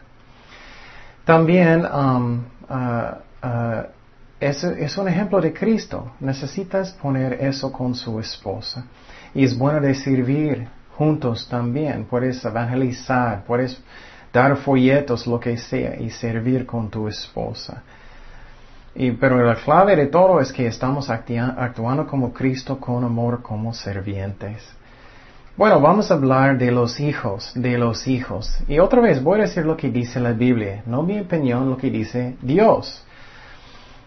También 1.24 1.86
um, 1.86 2.44
uh, 2.68 3.46
uh, 3.46 3.82
es, 4.40 4.98
un 4.98 5.08
ejemplo 5.08 5.40
de 5.40 5.52
Cristo. 5.52 6.12
Necesitas 6.18 6.92
poner 6.92 7.34
eso 7.34 7.70
con 7.70 7.94
su 7.94 8.18
esposa. 8.18 8.84
Y 9.34 9.44
es 9.44 9.56
bueno 9.56 9.80
de 9.80 9.94
servir 9.94 10.66
juntos 10.96 11.46
también. 11.48 12.04
Puedes 12.04 12.44
evangelizar, 12.44 13.44
puedes 13.44 13.80
dar 14.32 14.56
folletos, 14.56 15.26
lo 15.26 15.38
que 15.38 15.56
sea, 15.56 16.00
y 16.00 16.10
servir 16.10 16.66
con 16.66 16.90
tu 16.90 17.06
esposa. 17.06 17.82
Y, 19.00 19.12
pero 19.12 19.42
la 19.42 19.54
clave 19.54 19.96
de 19.96 20.08
todo 20.08 20.42
es 20.42 20.52
que 20.52 20.66
estamos 20.66 21.08
actuando 21.08 22.06
como 22.06 22.34
Cristo 22.34 22.78
con 22.78 23.02
amor 23.02 23.40
como 23.40 23.72
servientes. 23.72 24.62
Bueno, 25.56 25.80
vamos 25.80 26.10
a 26.10 26.14
hablar 26.14 26.58
de 26.58 26.70
los 26.70 27.00
hijos, 27.00 27.50
de 27.54 27.78
los 27.78 28.06
hijos. 28.06 28.54
Y 28.68 28.78
otra 28.78 29.00
vez 29.00 29.22
voy 29.22 29.38
a 29.38 29.44
decir 29.44 29.64
lo 29.64 29.74
que 29.74 29.88
dice 29.88 30.20
la 30.20 30.32
Biblia, 30.32 30.82
no 30.84 31.02
mi 31.02 31.18
opinión, 31.18 31.70
lo 31.70 31.78
que 31.78 31.90
dice 31.90 32.36
Dios. 32.42 33.02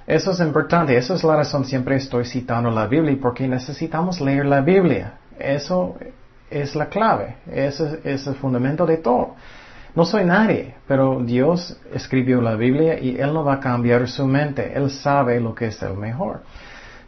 Eso 0.05 0.29
es 0.29 0.39
importante, 0.41 0.95
esa 0.95 1.15
es 1.15 1.23
la 1.23 1.37
razón 1.37 1.65
siempre 1.65 1.95
estoy 1.95 2.25
citando 2.25 2.69
la 2.69 2.85
Biblia, 2.85 3.17
porque 3.19 3.47
necesitamos 3.47 4.21
leer 4.21 4.45
la 4.45 4.61
Biblia. 4.61 5.13
Eso 5.39 5.95
es 6.51 6.75
la 6.75 6.85
clave, 6.85 7.37
ese 7.51 7.99
es 8.03 8.27
el 8.27 8.35
fundamento 8.35 8.85
de 8.85 8.97
todo. 8.97 9.37
No 9.95 10.05
soy 10.05 10.25
nadie, 10.25 10.73
pero 10.87 11.21
Dios 11.23 11.77
escribió 11.93 12.41
la 12.41 12.55
Biblia 12.55 12.99
y 12.99 13.15
Él 13.19 13.31
no 13.31 13.43
va 13.43 13.55
a 13.55 13.59
cambiar 13.59 14.07
su 14.07 14.25
mente. 14.25 14.73
Él 14.75 14.89
sabe 14.89 15.39
lo 15.39 15.53
que 15.53 15.67
es 15.67 15.81
el 15.83 15.93
mejor. 15.93 16.41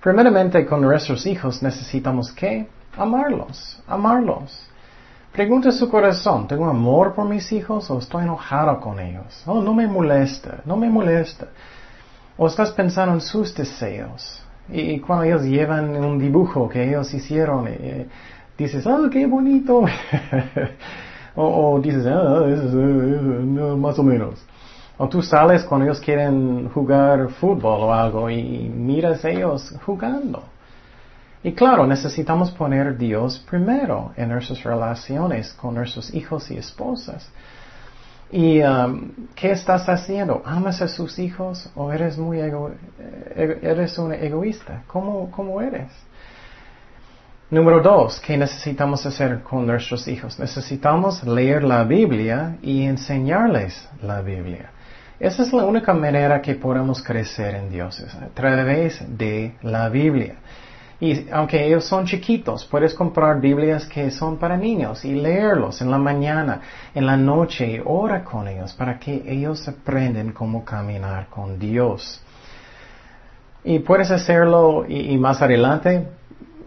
Primeramente, 0.03 0.65
con 0.67 0.81
nuestros 0.81 1.25
hijos 1.25 1.63
necesitamos 1.63 2.31
que 2.31 2.67
amarlos, 2.95 3.81
amarlos. 3.87 4.69
Pregunta 5.31 5.71
su 5.71 5.89
corazón, 5.89 6.47
¿tengo 6.47 6.65
amor 6.65 7.15
por 7.15 7.27
mis 7.27 7.51
hijos 7.51 7.89
o 7.89 7.97
estoy 7.97 8.23
enojado 8.23 8.79
con 8.79 8.99
ellos? 8.99 9.43
Oh, 9.47 9.61
no 9.61 9.73
me 9.73 9.87
molesta, 9.87 10.61
no 10.63 10.77
me 10.77 10.87
molesta. 10.87 11.47
O 12.37 12.45
estás 12.45 12.71
pensando 12.71 13.15
en 13.15 13.21
sus 13.21 13.53
deseos. 13.55 14.43
Y 14.69 14.99
cuando 14.99 15.25
ellos 15.25 15.41
llevan 15.41 15.95
un 15.95 16.19
dibujo 16.19 16.69
que 16.69 16.87
ellos 16.87 17.11
hicieron, 17.13 17.67
eh, 17.67 18.07
dices, 18.57 18.85
oh, 18.85 19.09
qué 19.09 19.25
bonito. 19.25 19.85
O, 21.35 21.79
dices, 21.81 22.05
ah, 22.07 22.45
más 23.77 23.99
o 23.99 24.03
menos. 24.03 24.43
O 24.97 25.09
tú 25.09 25.21
sales 25.21 25.63
cuando 25.63 25.85
ellos 25.85 25.99
quieren 25.99 26.69
jugar 26.69 27.29
fútbol 27.29 27.81
o 27.83 27.93
algo 27.93 28.29
y 28.29 28.69
miras 28.69 29.25
ellos 29.25 29.73
jugando. 29.85 30.43
Y 31.43 31.51
claro, 31.51 31.85
necesitamos 31.85 32.49
poner 32.51 32.97
Dios 32.97 33.37
primero 33.49 34.13
en 34.15 34.29
nuestras 34.29 34.63
relaciones 34.63 35.53
con 35.53 35.75
nuestros 35.75 36.13
hijos 36.13 36.49
y 36.49 36.57
esposas. 36.57 37.29
¿Y 38.31 38.61
um, 38.63 39.11
qué 39.35 39.51
estás 39.51 39.87
haciendo? 39.87 40.41
¿Amas 40.43 40.81
a 40.81 40.87
sus 40.87 41.19
hijos 41.19 41.69
o 41.75 41.91
eres 41.91 42.17
muy 42.17 42.39
ego 42.39 42.71
eh, 42.99 43.59
eres 43.61 43.97
un 43.99 44.13
egoísta? 44.13 44.83
¿Cómo, 44.87 45.29
cómo 45.29 45.61
eres? 45.61 45.91
Número 47.51 47.79
dos, 47.79 48.19
¿qué 48.21 48.37
necesitamos 48.37 49.05
hacer 49.05 49.43
con 49.43 49.67
nuestros 49.67 50.07
hijos? 50.07 50.39
Necesitamos 50.39 51.23
leer 51.23 51.63
la 51.63 51.83
Biblia 51.83 52.57
y 52.63 52.85
enseñarles 52.85 53.87
la 54.01 54.21
Biblia. 54.21 54.71
Esa 55.19 55.43
es 55.43 55.53
la 55.53 55.63
única 55.63 55.93
manera 55.93 56.41
que 56.41 56.55
podemos 56.55 57.03
crecer 57.03 57.53
en 57.53 57.69
Dios, 57.69 58.03
a 58.19 58.33
través 58.33 58.99
de 59.15 59.53
la 59.61 59.89
Biblia. 59.89 60.37
Y 60.99 61.29
aunque 61.29 61.67
ellos 61.67 61.85
son 61.85 62.07
chiquitos, 62.07 62.65
puedes 62.65 62.95
comprar 62.95 63.39
Biblias 63.39 63.85
que 63.85 64.09
son 64.09 64.37
para 64.37 64.57
niños 64.57 65.05
y 65.05 65.13
leerlos 65.13 65.81
en 65.81 65.91
la 65.91 65.99
mañana, 65.99 66.61
en 66.95 67.05
la 67.05 67.15
noche 67.15 67.73
y 67.73 67.81
ora 67.85 68.23
con 68.23 68.47
ellos 68.47 68.73
para 68.73 68.97
que 68.97 69.21
ellos 69.23 69.67
aprenden 69.67 70.31
cómo 70.31 70.65
caminar 70.65 71.27
con 71.29 71.59
Dios. 71.59 72.23
Y 73.63 73.79
puedes 73.79 74.09
hacerlo 74.09 74.83
y 74.87 75.15
más 75.19 75.43
adelante 75.43 76.07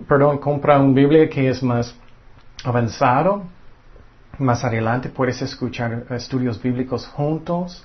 perdón, 0.09 0.39
compra 0.39 0.79
una 0.79 0.95
Biblia 0.95 1.29
que 1.29 1.49
es 1.49 1.63
más 1.63 1.95
avanzado 2.65 3.45
Más 4.39 4.65
adelante 4.65 5.11
puedes 5.11 5.43
escuchar 5.43 6.07
estudios 6.11 6.61
bíblicos 6.63 7.07
juntos. 7.07 7.85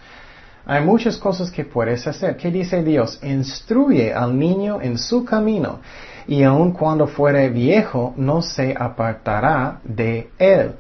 Hay 0.66 0.84
muchas 0.86 1.18
cosas 1.18 1.52
que 1.52 1.66
puedes 1.66 2.08
hacer. 2.08 2.38
¿Qué 2.38 2.50
dice 2.50 2.84
Dios? 2.84 3.20
Instruye 3.24 4.14
al 4.14 4.38
niño 4.38 4.80
en 4.82 4.98
su 4.98 5.26
camino 5.26 5.80
y 6.28 6.44
aun 6.44 6.72
cuando 6.72 7.08
fuere 7.08 7.50
viejo 7.50 8.14
no 8.16 8.42
se 8.42 8.74
apartará 8.78 9.82
de 9.84 10.30
él. 10.38 10.76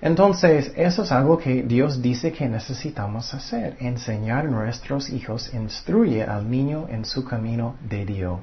Entonces, 0.00 0.72
eso 0.76 1.02
es 1.02 1.10
algo 1.10 1.38
que 1.38 1.64
Dios 1.64 2.00
dice 2.00 2.30
que 2.30 2.48
necesitamos 2.48 3.34
hacer, 3.34 3.76
enseñar 3.80 4.46
a 4.46 4.50
nuestros 4.50 5.10
hijos, 5.10 5.52
instruye 5.52 6.22
al 6.22 6.48
niño 6.48 6.86
en 6.88 7.04
su 7.04 7.24
camino 7.24 7.74
de 7.80 8.04
Dios. 8.06 8.40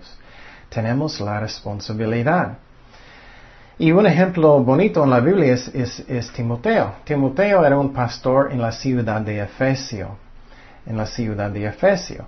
Tenemos 0.75 1.21
la 1.21 1.39
responsabilidad. 1.39 2.57
Y 3.79 3.93
un 3.93 4.05
ejemplo 4.05 4.59
bonito 4.59 5.05
en 5.05 5.09
la 5.09 5.21
Biblia 5.21 5.53
es, 5.53 5.69
es, 5.73 6.33
Timoteo. 6.33 6.95
Timoteo 7.05 7.65
era 7.65 7.77
un 7.77 7.93
pastor 7.93 8.51
en 8.51 8.61
la 8.61 8.73
ciudad 8.73 9.21
de 9.21 9.39
Efesio. 9.39 10.17
En 10.85 10.97
la 10.97 11.05
ciudad 11.05 11.49
de 11.49 11.65
Efesio. 11.65 12.25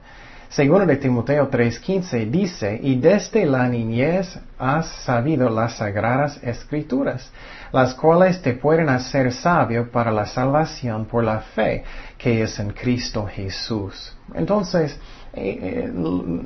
Segundo 0.50 0.86
de 0.86 0.96
Timoteo 0.96 1.50
3:15 1.50 2.30
dice, 2.32 2.80
y 2.82 2.96
desde 2.96 3.46
la 3.46 3.68
niñez 3.68 4.40
has 4.58 4.88
sabido 5.04 5.50
las 5.50 5.78
sagradas 5.78 6.42
escrituras, 6.42 7.32
las 7.74 7.94
cuales 7.94 8.42
te 8.42 8.54
pueden 8.54 8.88
hacer 8.88 9.34
sabio 9.34 9.92
para 9.92 10.10
la 10.10 10.26
salvación 10.26 11.06
por 11.06 11.26
la 11.26 11.42
fe 11.42 11.84
que 12.18 12.44
es 12.44 12.60
en 12.60 12.72
Cristo 12.72 13.28
Jesús. 13.28 14.16
Entonces, 14.34 14.98
eh, 15.34 15.60
eh, 15.62 15.92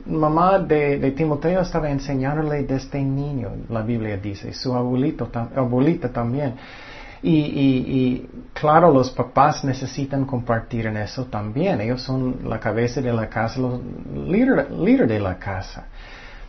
mamá 0.07 0.59
de, 0.59 1.11
Timoteo 1.11 1.61
estaba 1.61 1.89
enseñándole 1.89 2.63
desde 2.63 3.01
niño, 3.01 3.51
la 3.69 3.83
Biblia 3.83 4.17
dice, 4.17 4.51
su 4.53 4.73
abuelito, 4.73 5.29
abuelita 5.55 6.09
también. 6.09 6.55
Y, 7.23 7.37
y, 7.37 8.29
claro, 8.53 8.91
los 8.91 9.11
papás 9.11 9.63
necesitan 9.63 10.25
compartir 10.25 10.87
en 10.87 10.97
eso 10.97 11.25
también. 11.25 11.79
Ellos 11.81 12.01
son 12.01 12.39
la 12.45 12.59
cabeza 12.59 12.99
de 13.01 13.13
la 13.13 13.29
casa, 13.29 13.59
los 13.59 13.79
líder 14.27 15.07
de 15.07 15.19
la 15.19 15.37
casa. 15.37 15.85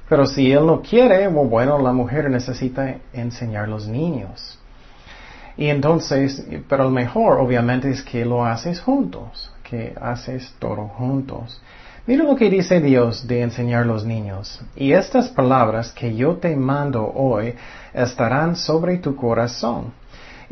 Pero 0.08 0.26
si 0.26 0.50
él 0.50 0.66
no 0.66 0.80
quiere, 0.80 1.26
bueno, 1.28 1.78
la 1.78 1.92
mujer 1.92 2.28
necesita 2.30 2.96
enseñar 3.12 3.64
a 3.64 3.66
los 3.66 3.86
niños. 3.86 4.58
Y 5.56 5.68
entonces, 5.68 6.46
pero 6.68 6.84
lo 6.84 6.90
mejor 6.90 7.38
obviamente 7.38 7.90
es 7.90 8.02
que 8.02 8.24
lo 8.24 8.44
haces 8.44 8.80
juntos, 8.80 9.52
que 9.62 9.94
haces 10.00 10.54
todo 10.58 10.88
juntos. 10.88 11.60
Mira 12.06 12.24
lo 12.24 12.34
que 12.34 12.50
dice 12.50 12.80
Dios 12.80 13.28
de 13.28 13.42
enseñar 13.42 13.82
a 13.82 13.86
los 13.86 14.04
niños. 14.04 14.60
Y 14.74 14.92
estas 14.92 15.28
palabras 15.28 15.92
que 15.92 16.16
yo 16.16 16.36
te 16.36 16.56
mando 16.56 17.06
hoy 17.14 17.54
estarán 17.94 18.56
sobre 18.56 18.98
tu 18.98 19.14
corazón 19.14 19.92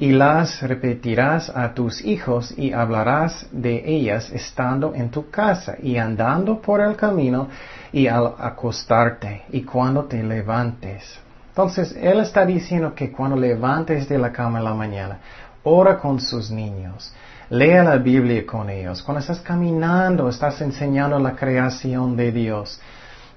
y 0.00 0.12
las 0.12 0.62
repetirás 0.62 1.50
a 1.54 1.74
tus 1.74 2.02
hijos 2.02 2.54
y 2.56 2.72
hablarás 2.72 3.46
de 3.52 3.82
ellas 3.84 4.30
estando 4.32 4.94
en 4.94 5.10
tu 5.10 5.28
casa 5.28 5.76
y 5.82 5.98
andando 5.98 6.58
por 6.58 6.80
el 6.80 6.96
camino 6.96 7.48
y 7.92 8.06
al 8.06 8.32
acostarte 8.38 9.42
y 9.50 9.60
cuando 9.60 10.04
te 10.04 10.22
levantes. 10.22 11.18
Entonces, 11.48 11.94
Él 12.00 12.20
está 12.20 12.46
diciendo 12.46 12.94
que 12.94 13.12
cuando 13.12 13.36
levantes 13.36 14.08
de 14.08 14.16
la 14.16 14.32
cama 14.32 14.60
en 14.60 14.64
la 14.64 14.72
mañana, 14.72 15.18
ora 15.64 15.98
con 15.98 16.18
sus 16.18 16.50
niños, 16.50 17.12
lea 17.50 17.84
la 17.84 17.98
Biblia 17.98 18.46
con 18.46 18.70
ellos. 18.70 19.02
Cuando 19.02 19.20
estás 19.20 19.40
caminando, 19.40 20.30
estás 20.30 20.62
enseñando 20.62 21.18
la 21.18 21.36
creación 21.36 22.16
de 22.16 22.32
Dios. 22.32 22.80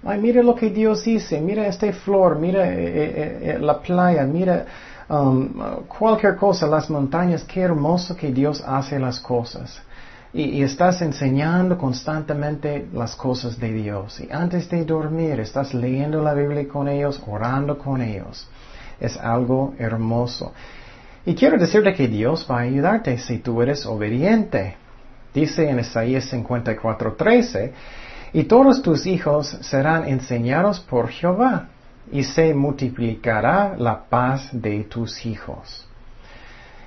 Ay, 0.05 0.17
mira 0.17 0.41
lo 0.41 0.55
que 0.55 0.69
Dios 0.69 1.03
dice, 1.03 1.41
mira 1.41 1.67
esta 1.67 1.91
flor, 1.91 2.39
mira 2.39 2.69
eh, 2.69 2.75
eh, 2.77 3.39
eh, 3.41 3.59
la 3.59 3.81
playa, 3.81 4.23
mira 4.23 4.65
Um, 5.09 5.49
cualquier 5.87 6.37
cosa, 6.37 6.65
las 6.67 6.89
montañas, 6.89 7.43
qué 7.43 7.61
hermoso 7.61 8.15
que 8.15 8.31
Dios 8.31 8.63
hace 8.65 8.99
las 8.99 9.19
cosas. 9.19 9.81
Y, 10.33 10.63
estás 10.63 11.01
enseñando 11.01 11.77
constantemente 11.77 12.87
las 12.93 13.15
cosas 13.15 13.59
de 13.59 13.71
Dios. 13.71 14.19
Y 14.19 14.31
antes 14.31 14.69
de 14.69 14.83
dormir, 14.83 15.39
estás 15.39 15.73
leyendo 15.73 16.21
la 16.23 16.33
Biblia 16.33 16.67
con 16.67 16.87
ellos, 16.87 17.21
orando 17.27 17.77
con 17.77 18.01
ellos. 18.01 18.47
Es 18.99 19.17
algo 19.17 19.75
hermoso. 19.77 20.53
Y 21.25 21.35
quiero 21.35 21.57
decirte 21.57 21.93
que 21.93 22.07
Dios 22.07 22.47
va 22.49 22.59
a 22.59 22.61
ayudarte 22.61 23.17
si 23.19 23.39
tú 23.39 23.61
eres 23.61 23.85
obediente. 23.85 24.75
Dice 25.33 25.69
en 25.69 25.79
Isaías 25.79 26.31
54:13, 26.31 27.71
y 28.33 28.43
todos 28.45 28.81
tus 28.81 29.05
hijos 29.05 29.47
serán 29.61 30.07
enseñados 30.07 30.79
por 30.79 31.09
Jehová 31.09 31.67
y 32.11 32.23
se 32.23 32.53
multiplicará 32.53 33.75
la 33.77 34.03
paz 34.03 34.49
de 34.51 34.83
tus 34.83 35.25
hijos. 35.25 35.87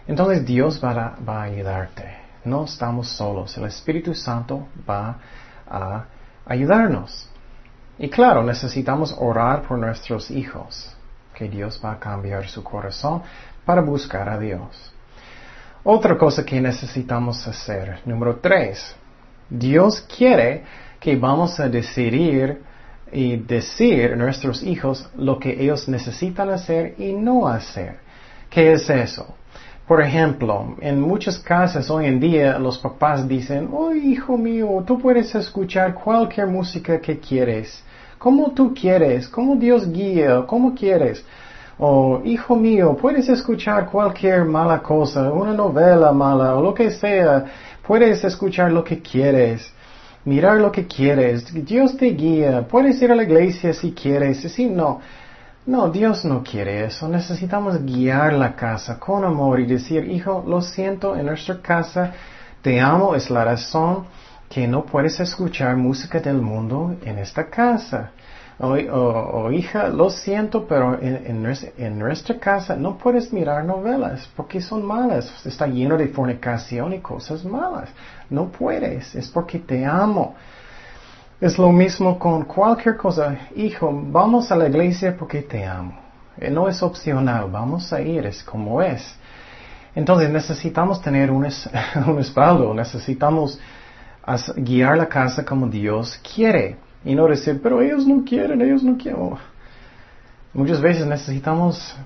Entonces 0.07 0.45
Dios 0.45 0.81
va 0.83 1.17
a, 1.27 1.43
ayudarte. 1.43 2.17
No 2.45 2.65
estamos 2.65 3.09
solos. 3.09 3.57
El 3.59 3.65
Espíritu 3.65 4.15
Santo 4.15 4.69
va 4.89 5.19
a 5.69 6.05
ayudarnos. 6.47 7.29
Y 7.99 8.09
claro, 8.09 8.43
necesitamos 8.43 9.15
orar 9.19 9.63
por 9.63 9.79
nuestros 9.79 10.31
hijos, 10.31 10.95
que 11.35 11.49
Dios 11.49 11.81
va 11.85 11.93
a 11.93 11.99
cambiar 11.99 12.47
su 12.47 12.63
corazón 12.63 13.23
para 13.65 13.81
buscar 13.81 14.29
a 14.29 14.39
Dios. 14.39 14.93
Otra 15.83 16.17
cosa 16.17 16.45
que 16.45 16.61
necesitamos 16.61 17.47
hacer, 17.47 18.01
número 18.05 18.37
tres, 18.37 18.95
Dios 19.49 20.01
quiere 20.01 20.65
que 21.01 21.17
vamos 21.17 21.59
a 21.61 21.69
decidir 21.69 22.63
y 23.17 23.39
decir 23.39 24.13
a 24.13 24.17
nuestros 24.17 24.63
hijos 24.63 25.09
lo 25.17 25.39
que 25.39 25.51
ellos 25.63 25.89
necesitan 25.89 26.51
hacer 26.51 26.97
y 26.99 27.15
no 27.15 27.49
hacer. 27.49 27.97
¿Qué 28.51 28.73
es 28.73 28.91
eso? 28.91 29.35
Por 29.89 30.03
ejemplo, 30.03 30.77
en 30.83 31.01
muchas 31.01 31.39
casas 31.39 31.89
hoy 31.89 32.05
en 32.05 32.21
día 32.21 32.59
los 32.59 32.77
papás 32.77 33.27
dicen, 33.27 33.71
oh 33.73 33.95
hijo 33.95 34.37
mío, 34.37 34.85
tú 34.87 34.99
puedes 34.99 35.35
escuchar 35.35 35.95
cualquier 35.95 36.49
música 36.49 37.01
que 37.01 37.19
quieres, 37.19 37.83
como 38.19 38.51
tú 38.51 38.75
quieres, 38.75 39.29
como 39.29 39.57
Dios 39.57 39.91
guía, 39.91 40.45
como 40.47 40.75
quieres. 40.75 41.25
O 41.79 42.21
hijo 42.23 42.55
mío, 42.55 42.99
puedes 43.01 43.31
escuchar 43.31 43.87
cualquier 43.87 44.45
mala 44.45 44.83
cosa, 44.83 45.33
una 45.33 45.55
novela 45.55 46.13
mala 46.13 46.55
o 46.55 46.63
lo 46.63 46.75
que 46.75 46.91
sea, 46.91 47.47
puedes 47.87 48.23
escuchar 48.25 48.73
lo 48.73 48.85
que 48.85 49.01
quieres 49.01 49.73
mirar 50.27 50.59
lo 50.59 50.71
que 50.71 50.87
quieres, 50.87 51.53
Dios 51.65 51.97
te 51.97 52.07
guía, 52.07 52.67
puedes 52.69 53.01
ir 53.01 53.11
a 53.11 53.15
la 53.15 53.23
iglesia 53.23 53.73
si 53.73 53.93
quieres, 53.93 54.41
si 54.53 54.67
no. 54.67 55.01
No, 55.65 55.89
Dios 55.91 56.25
no 56.25 56.45
quiere 56.45 56.85
eso. 56.85 57.09
Necesitamos 57.09 57.85
guiar 57.85 58.35
la 58.35 58.55
casa 58.55 59.01
con 59.01 59.25
amor 59.25 59.59
y 59.61 59.67
decir, 59.67 60.05
hijo, 60.05 60.45
lo 60.47 60.61
siento, 60.61 61.17
en 61.17 61.27
nuestra 61.27 61.61
casa 61.61 62.13
te 62.63 62.81
amo, 62.81 63.15
es 63.15 63.31
la 63.31 63.45
razón 63.45 64.07
que 64.49 64.67
no 64.67 64.85
puedes 64.85 65.19
escuchar 65.21 65.77
música 65.77 66.21
del 66.21 66.41
mundo 66.41 66.97
en 67.05 67.19
esta 67.19 67.49
casa. 67.49 68.13
O, 68.59 69.51
hija, 69.51 69.89
lo 69.89 70.09
siento, 70.09 70.67
pero 70.67 70.99
en, 70.99 71.43
nuestra, 71.99 72.39
casa 72.39 72.75
no 72.75 72.97
puedes 72.97 73.31
mirar 73.31 73.63
novelas 73.67 74.31
porque 74.35 74.63
son 74.63 74.83
malas. 74.83 75.31
Está 75.45 75.67
lleno 75.67 75.99
de 75.99 76.09
fornicación 76.09 76.95
y 76.95 77.01
cosas 77.01 77.45
malas. 77.45 77.91
No 78.31 78.47
puedes, 78.47 79.15
es 79.15 79.29
porque 79.29 79.59
te 79.59 79.85
amo. 79.85 80.35
Es 81.39 81.59
lo 81.59 81.71
mismo 81.71 82.19
con 82.19 82.45
cualquier 82.45 82.97
cosa. 82.97 83.37
Hijo, 83.55 83.91
vamos 83.93 84.51
a 84.51 84.57
la 84.57 84.69
iglesia 84.69 85.15
porque 85.15 85.43
te 85.43 85.67
amo. 85.67 85.93
Eh, 86.39 86.51
no 86.51 86.67
es 86.67 86.83
opcional, 86.83 87.51
vamos 87.51 87.93
a 87.93 88.01
ir, 88.01 88.25
es 88.25 88.43
como 88.43 88.81
es. 88.81 89.17
Entonces 89.95 90.31
necesitamos 90.31 91.03
tener 91.03 91.31
un, 91.31 91.47
un 92.07 92.19
espaldo, 92.21 92.73
necesitamos 92.73 93.61
guiar 94.57 94.97
la 94.97 95.07
casa 95.07 95.45
como 95.45 95.67
Dios 95.67 96.19
quiere. 96.35 96.86
Y 97.07 97.15
no 97.15 97.29
decir, 97.29 97.61
pero 97.63 97.81
ellos 97.81 98.05
no 98.05 98.25
quieren, 98.25 98.61
ellos 98.61 98.83
no 98.83 98.99
quieren. 98.99 99.31
Muchas 100.53 100.81
veces 100.81 101.07
necesitamos 101.07 101.97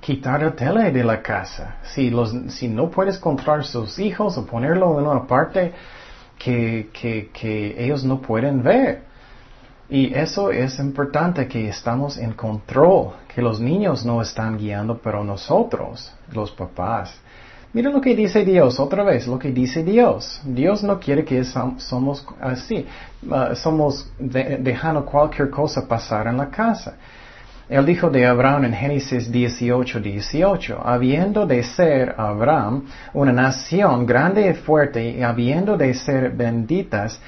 quitar 0.00 0.42
la 0.42 0.52
tele 0.56 0.90
de 0.90 1.04
la 1.04 1.20
casa. 1.20 1.76
Si, 1.82 2.08
los, 2.08 2.32
si 2.48 2.66
no 2.66 2.90
puedes 2.90 3.18
controlar 3.18 3.66
sus 3.66 3.98
hijos 3.98 4.38
o 4.38 4.46
ponerlo 4.46 4.98
en 4.98 5.06
una 5.06 5.26
parte 5.26 5.74
que, 6.38 6.88
que, 6.90 7.28
que 7.34 7.84
ellos 7.84 8.02
no 8.02 8.22
pueden 8.22 8.62
ver. 8.62 9.02
Y 9.90 10.14
eso 10.14 10.50
es 10.50 10.78
importante 10.78 11.46
que 11.46 11.68
estamos 11.68 12.16
en 12.16 12.32
control, 12.32 13.12
que 13.32 13.42
los 13.42 13.60
niños 13.60 14.06
no 14.06 14.22
están 14.22 14.56
guiando, 14.56 14.98
pero 14.98 15.22
nosotros, 15.22 16.14
los 16.32 16.50
papás, 16.50 17.20
Mira 17.76 17.90
lo 17.90 18.00
que 18.00 18.16
dice 18.16 18.42
Dios, 18.42 18.80
otra 18.80 19.04
vez, 19.04 19.26
lo 19.26 19.38
que 19.38 19.52
dice 19.52 19.82
Dios. 19.82 20.40
Dios 20.46 20.82
no 20.82 20.98
quiere 20.98 21.26
que 21.26 21.44
somos 21.44 22.26
así, 22.40 22.86
uh, 23.28 23.54
somos 23.54 24.10
dejando 24.18 25.04
cualquier 25.04 25.50
cosa 25.50 25.86
pasar 25.86 26.26
en 26.26 26.38
la 26.38 26.48
casa. 26.48 26.94
Él 27.68 27.84
dijo 27.84 28.08
de 28.08 28.24
Abraham 28.24 28.64
en 28.64 28.72
Génesis 28.72 29.30
18, 29.30 30.00
18, 30.00 30.80
habiendo 30.82 31.44
de 31.44 31.62
ser 31.64 32.14
Abraham 32.16 32.86
una 33.12 33.32
nación 33.32 34.06
grande 34.06 34.48
y 34.48 34.54
fuerte 34.54 35.10
y 35.10 35.22
habiendo 35.22 35.76
de 35.76 35.92
ser 35.92 36.30
benditas 36.30 37.20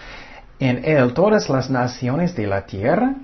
en 0.58 0.82
él 0.82 1.12
todas 1.12 1.50
las 1.50 1.68
naciones 1.68 2.34
de 2.34 2.46
la 2.46 2.64
tierra, 2.64 3.16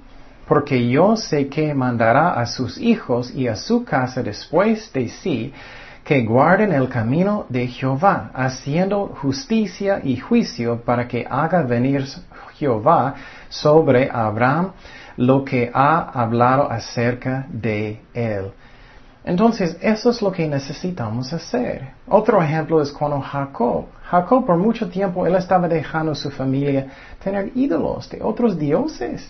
porque 0.46 0.90
yo 0.90 1.16
sé 1.16 1.48
que 1.48 1.72
mandará 1.72 2.34
a 2.34 2.44
sus 2.44 2.76
hijos 2.76 3.34
y 3.34 3.48
a 3.48 3.56
su 3.56 3.82
casa 3.82 4.22
después 4.22 4.92
de 4.92 5.08
sí, 5.08 5.54
que 6.04 6.22
guarden 6.22 6.72
el 6.72 6.88
camino 6.88 7.46
de 7.48 7.66
Jehová, 7.66 8.30
haciendo 8.34 9.06
justicia 9.22 10.00
y 10.04 10.18
juicio 10.18 10.82
para 10.82 11.08
que 11.08 11.26
haga 11.28 11.62
venir 11.62 12.04
Jehová 12.58 13.14
sobre 13.48 14.10
Abraham 14.10 14.72
lo 15.16 15.44
que 15.44 15.70
ha 15.72 16.10
hablado 16.22 16.70
acerca 16.70 17.46
de 17.48 18.00
él. 18.12 18.52
Entonces, 19.24 19.78
eso 19.80 20.10
es 20.10 20.20
lo 20.20 20.30
que 20.30 20.46
necesitamos 20.46 21.32
hacer. 21.32 21.94
Otro 22.06 22.42
ejemplo 22.42 22.82
es 22.82 22.92
cuando 22.92 23.20
Jacob, 23.22 23.86
Jacob 24.02 24.44
por 24.44 24.58
mucho 24.58 24.88
tiempo, 24.90 25.26
él 25.26 25.34
estaba 25.34 25.66
dejando 25.66 26.12
a 26.12 26.14
su 26.14 26.30
familia 26.30 26.88
tener 27.22 27.50
ídolos 27.54 28.10
de 28.10 28.22
otros 28.22 28.58
dioses. 28.58 29.26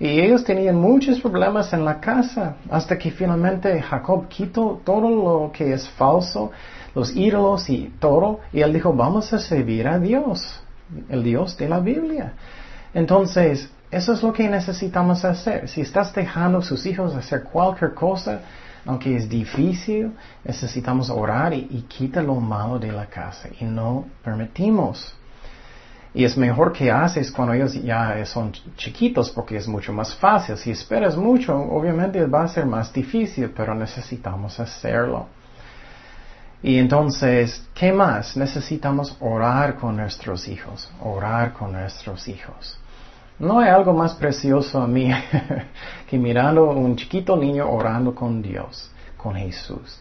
Y 0.00 0.20
ellos 0.20 0.44
tenían 0.44 0.76
muchos 0.76 1.20
problemas 1.20 1.72
en 1.72 1.84
la 1.84 1.98
casa, 1.98 2.56
hasta 2.70 2.96
que 2.96 3.10
finalmente 3.10 3.82
Jacob 3.82 4.28
quitó 4.28 4.80
todo 4.84 5.10
lo 5.10 5.52
que 5.52 5.72
es 5.72 5.88
falso, 5.90 6.52
los 6.94 7.14
ídolos 7.16 7.68
y 7.68 7.92
todo, 7.98 8.40
y 8.52 8.60
él 8.60 8.72
dijo, 8.72 8.92
vamos 8.92 9.32
a 9.32 9.38
servir 9.38 9.88
a 9.88 9.98
Dios, 9.98 10.60
el 11.08 11.24
Dios 11.24 11.56
de 11.56 11.68
la 11.68 11.80
Biblia. 11.80 12.34
Entonces, 12.94 13.70
eso 13.90 14.12
es 14.12 14.22
lo 14.22 14.32
que 14.32 14.48
necesitamos 14.48 15.24
hacer. 15.24 15.68
Si 15.68 15.80
estás 15.80 16.14
dejando 16.14 16.58
a 16.58 16.62
sus 16.62 16.86
hijos 16.86 17.14
hacer 17.14 17.42
cualquier 17.44 17.94
cosa, 17.94 18.40
aunque 18.86 19.16
es 19.16 19.28
difícil, 19.28 20.12
necesitamos 20.44 21.10
orar 21.10 21.52
y, 21.52 21.66
y 21.70 21.82
quita 21.88 22.22
lo 22.22 22.36
malo 22.36 22.78
de 22.78 22.92
la 22.92 23.06
casa 23.06 23.48
y 23.60 23.64
no 23.64 24.06
permitimos. 24.22 25.17
Y 26.14 26.24
es 26.24 26.36
mejor 26.36 26.72
que 26.72 26.90
haces 26.90 27.30
cuando 27.30 27.54
ellos 27.54 27.74
ya 27.74 28.24
son 28.24 28.52
chiquitos 28.76 29.30
porque 29.30 29.56
es 29.56 29.68
mucho 29.68 29.92
más 29.92 30.14
fácil. 30.14 30.56
Si 30.56 30.70
esperas 30.70 31.16
mucho, 31.16 31.54
obviamente 31.56 32.24
va 32.26 32.44
a 32.44 32.48
ser 32.48 32.64
más 32.66 32.92
difícil, 32.92 33.52
pero 33.54 33.74
necesitamos 33.74 34.58
hacerlo. 34.58 35.26
Y 36.62 36.78
entonces, 36.78 37.68
¿qué 37.74 37.92
más? 37.92 38.36
Necesitamos 38.36 39.16
orar 39.20 39.76
con 39.76 39.96
nuestros 39.96 40.48
hijos, 40.48 40.90
orar 41.02 41.52
con 41.52 41.72
nuestros 41.72 42.26
hijos. 42.26 42.78
No 43.38 43.60
hay 43.60 43.68
algo 43.68 43.92
más 43.92 44.14
precioso 44.14 44.80
a 44.80 44.88
mí 44.88 45.12
que 46.10 46.18
mirando 46.18 46.70
a 46.70 46.74
un 46.74 46.96
chiquito 46.96 47.36
niño 47.36 47.70
orando 47.70 48.12
con 48.12 48.42
Dios, 48.42 48.90
con 49.16 49.36
Jesús. 49.36 50.00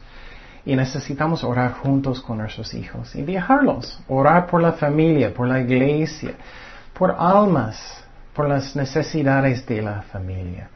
Y 0.67 0.75
necesitamos 0.75 1.45
orar 1.45 1.75
juntos 1.75 2.19
con 2.19 2.39
nuestros 2.39 2.73
hijos 2.73 3.15
y 3.15 3.21
viajarlos, 3.21 4.01
orar 4.09 4.47
por 4.47 4.61
la 4.61 4.73
familia, 4.73 5.33
por 5.33 5.47
la 5.47 5.61
iglesia, 5.61 6.33
por 6.93 7.15
almas, 7.17 8.03
por 8.33 8.49
las 8.49 8.75
necesidades 8.75 9.65
de 9.65 9.81
la 9.81 10.01
familia. 10.01 10.67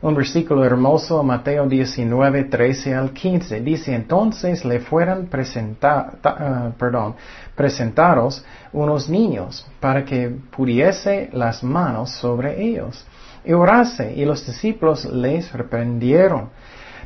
Un 0.00 0.14
versículo 0.14 0.64
hermoso, 0.64 1.22
Mateo 1.22 1.68
19, 1.68 2.44
13 2.44 2.94
al 2.94 3.10
15, 3.10 3.60
dice, 3.60 3.94
entonces 3.94 4.64
le 4.64 4.80
fueron 4.80 5.28
uh, 5.28 6.72
perdón, 6.78 7.14
presentados 7.54 8.42
unos 8.72 9.10
niños 9.10 9.66
para 9.80 10.02
que 10.02 10.30
pudiese 10.50 11.28
las 11.34 11.62
manos 11.62 12.12
sobre 12.12 12.58
ellos 12.62 13.06
y 13.44 13.52
orase, 13.52 14.14
y 14.16 14.24
los 14.24 14.46
discípulos 14.46 15.04
les 15.04 15.52
reprendieron. 15.52 16.48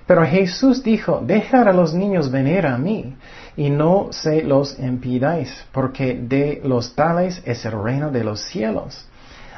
Pero 0.07 0.27
Jesús 0.27 0.83
dijo, 0.83 1.23
dejad 1.25 1.69
a 1.69 1.73
los 1.73 1.95
niños 1.95 2.31
venir 2.31 2.67
a 2.67 2.77
mí 2.77 3.17
y 3.57 3.71
no 3.71 4.09
se 4.11 4.43
los 4.43 4.79
impidáis, 4.79 5.65
porque 5.73 6.15
de 6.15 6.61
los 6.63 6.95
tales 6.95 7.43
es 7.47 7.65
el 7.65 7.83
reino 7.83 8.11
de 8.11 8.25
los 8.25 8.41
cielos. 8.41 9.07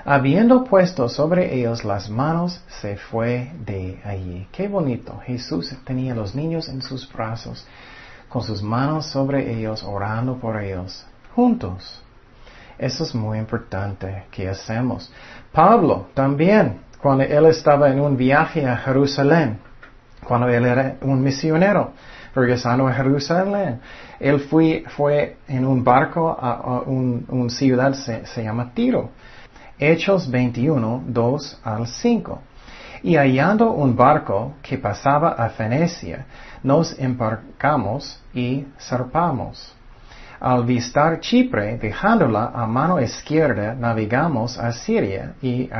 Habiendo 0.05 0.63
puesto 0.63 1.09
sobre 1.09 1.53
ellos 1.53 1.85
las 1.85 2.09
manos, 2.09 2.61
se 2.81 2.97
fue 2.97 3.51
de 3.65 4.01
allí. 4.05 4.47
Qué 4.53 4.69
bonito. 4.69 5.19
Jesús 5.27 5.75
tenía 5.85 6.13
a 6.13 6.17
los 6.17 6.33
niños 6.33 6.69
en 6.69 6.81
sus 6.81 7.13
brazos, 7.13 7.67
con 8.29 8.43
sus 8.43 8.63
manos 8.63 9.07
sobre 9.07 9.53
ellos, 9.53 9.83
orando 9.83 10.37
por 10.37 10.63
ellos, 10.63 11.05
juntos. 11.35 12.01
Eso 12.79 13.03
es 13.03 13.17
muy 13.17 13.39
importante 13.39 14.27
que 14.31 14.49
hacemos. 14.49 15.11
Pablo 15.51 16.07
también, 16.15 16.83
cuando 17.03 17.25
él 17.25 17.47
estaba 17.47 17.91
en 17.91 17.99
un 17.99 18.17
viaje 18.17 18.65
a 18.65 18.77
Jerusalén, 18.77 19.59
cuando 20.27 20.49
él 20.49 20.65
era 20.65 20.97
un 21.03 21.23
misionero, 21.23 21.93
regresando 22.35 22.87
a 22.87 22.93
Jerusalén, 22.93 23.81
él 24.21 24.41
fue, 24.41 24.85
fue 24.97 25.39
en 25.49 25.67
un 25.67 25.83
barco 25.83 26.37
a, 26.39 26.83
una 26.87 27.49
ciudad 27.49 27.95
se, 27.95 28.27
se 28.27 28.43
llama 28.43 28.73
Tiro. 28.75 29.11
Hechos 29.79 30.31
21, 30.31 31.05
2 31.07 31.61
al 31.65 31.87
5. 31.87 32.41
Y 33.03 33.17
hallando 33.17 33.71
un 33.73 33.95
barco 33.95 34.55
que 34.63 34.79
pasaba 34.79 35.33
a 35.33 35.51
Fenecia, 35.51 36.27
nos 36.63 36.99
embarcamos 36.99 38.21
y 38.35 38.67
zarpamos. 38.81 39.75
Al 40.41 40.65
vistar 40.65 41.21
Chipre, 41.21 41.79
dejándola 41.79 42.53
a 42.55 42.67
mano 42.67 43.01
izquierda, 43.01 43.75
navegamos 43.75 44.59
a 44.59 44.73
Siria 44.73 45.35
y 45.41 45.71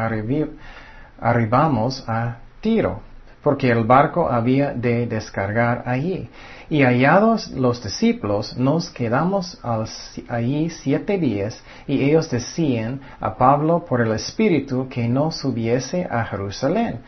arribamos 1.21 2.05
a 2.09 2.37
Tiro, 2.61 3.01
porque 3.47 3.71
el 3.71 3.85
barco 3.85 4.29
había 4.29 4.75
de 4.75 5.07
descargar 5.07 5.85
allí. 5.87 6.29
Y 6.69 6.83
hallados 6.83 7.49
los 7.53 7.81
discípulos, 7.81 8.57
nos 8.57 8.91
quedamos 8.91 9.57
allí 10.29 10.69
siete 10.69 11.17
días, 11.17 11.63
y 11.87 12.03
ellos 12.03 12.29
decían 12.29 13.01
a 13.21 13.37
Pablo 13.37 13.85
por 13.89 14.01
el 14.01 14.11
Espíritu 14.11 14.89
que 14.89 15.07
no 15.07 15.31
subiese 15.31 16.09
a 16.11 16.25
Jerusalén. 16.25 17.03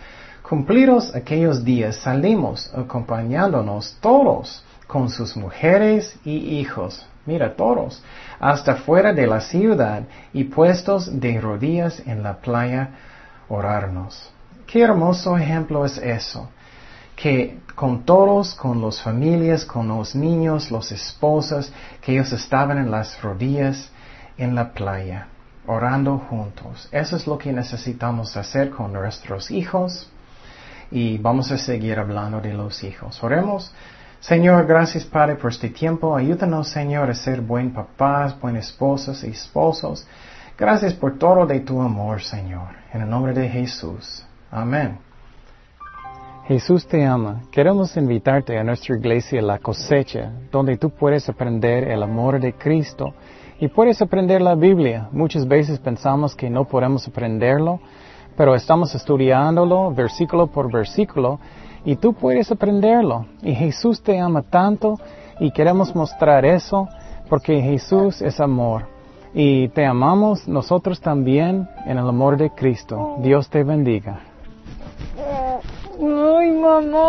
Cumplidos 0.48 1.12
aquellos 1.12 1.64
días 1.64 1.96
salimos 1.96 2.72
acompañándonos 2.72 3.98
todos 4.00 4.62
con 4.86 5.10
sus 5.10 5.36
mujeres 5.36 6.20
y 6.24 6.60
hijos, 6.60 7.04
mira 7.26 7.56
todos, 7.56 8.00
hasta 8.38 8.76
fuera 8.76 9.12
de 9.12 9.26
la 9.26 9.40
ciudad 9.40 10.04
y 10.32 10.44
puestos 10.44 11.20
de 11.20 11.40
rodillas 11.40 12.00
en 12.06 12.22
la 12.22 12.36
playa 12.36 12.90
orarnos. 13.48 14.37
Qué 14.68 14.82
hermoso 14.82 15.36
ejemplo 15.36 15.84
es 15.86 15.96
eso 15.96 16.50
que 17.16 17.58
con 17.74 18.04
todos, 18.04 18.54
con 18.54 18.80
las 18.82 19.00
familias, 19.00 19.64
con 19.64 19.88
los 19.88 20.14
niños, 20.14 20.70
los 20.70 20.92
esposas, 20.92 21.72
que 22.00 22.12
ellos 22.12 22.32
estaban 22.32 22.78
en 22.78 22.90
las 22.90 23.20
rodillas 23.22 23.90
en 24.36 24.54
la 24.54 24.72
playa, 24.72 25.26
orando 25.66 26.18
juntos. 26.18 26.88
Eso 26.92 27.16
es 27.16 27.26
lo 27.26 27.38
que 27.38 27.52
necesitamos 27.52 28.36
hacer 28.36 28.70
con 28.70 28.92
nuestros 28.92 29.50
hijos 29.50 30.08
y 30.90 31.18
vamos 31.18 31.50
a 31.50 31.56
seguir 31.56 31.98
hablando 31.98 32.40
de 32.40 32.52
los 32.52 32.84
hijos. 32.84 33.22
Oremos. 33.24 33.72
Señor, 34.20 34.66
gracias 34.66 35.04
Padre 35.04 35.36
por 35.36 35.50
este 35.50 35.70
tiempo. 35.70 36.14
Ayúdanos, 36.14 36.68
Señor, 36.68 37.08
a 37.08 37.14
ser 37.14 37.40
buen 37.40 37.72
papás, 37.72 38.38
buen 38.38 38.56
esposos 38.56 39.24
y 39.24 39.28
esposos. 39.28 40.06
Gracias 40.58 40.92
por 40.92 41.18
todo 41.18 41.46
de 41.46 41.60
tu 41.60 41.80
amor, 41.80 42.20
Señor. 42.22 42.68
En 42.92 43.00
el 43.00 43.08
nombre 43.08 43.32
de 43.32 43.48
Jesús. 43.48 44.27
Amén. 44.50 44.98
Jesús 46.48 46.86
te 46.86 47.04
ama. 47.04 47.42
Queremos 47.50 47.94
invitarte 47.98 48.58
a 48.58 48.64
nuestra 48.64 48.96
iglesia 48.96 49.42
La 49.42 49.58
Cosecha, 49.58 50.32
donde 50.50 50.78
tú 50.78 50.88
puedes 50.88 51.28
aprender 51.28 51.84
el 51.90 52.02
amor 52.02 52.40
de 52.40 52.54
Cristo 52.54 53.12
y 53.60 53.68
puedes 53.68 54.00
aprender 54.00 54.40
la 54.40 54.54
Biblia. 54.54 55.08
Muchas 55.12 55.46
veces 55.46 55.78
pensamos 55.78 56.34
que 56.34 56.48
no 56.48 56.64
podemos 56.64 57.06
aprenderlo, 57.06 57.80
pero 58.34 58.54
estamos 58.54 58.94
estudiándolo 58.94 59.92
versículo 59.92 60.46
por 60.46 60.72
versículo 60.72 61.38
y 61.84 61.96
tú 61.96 62.14
puedes 62.14 62.50
aprenderlo. 62.50 63.26
Y 63.42 63.54
Jesús 63.54 64.02
te 64.02 64.18
ama 64.18 64.40
tanto 64.40 64.98
y 65.40 65.50
queremos 65.50 65.94
mostrar 65.94 66.46
eso 66.46 66.88
porque 67.28 67.60
Jesús 67.60 68.22
es 68.22 68.40
amor. 68.40 68.86
Y 69.34 69.68
te 69.68 69.84
amamos 69.84 70.48
nosotros 70.48 70.98
también 70.98 71.68
en 71.84 71.98
el 71.98 72.08
amor 72.08 72.38
de 72.38 72.48
Cristo. 72.48 73.16
Dios 73.20 73.50
te 73.50 73.62
bendiga. 73.64 74.27
Ay, 76.00 76.52
mamá. 76.52 77.08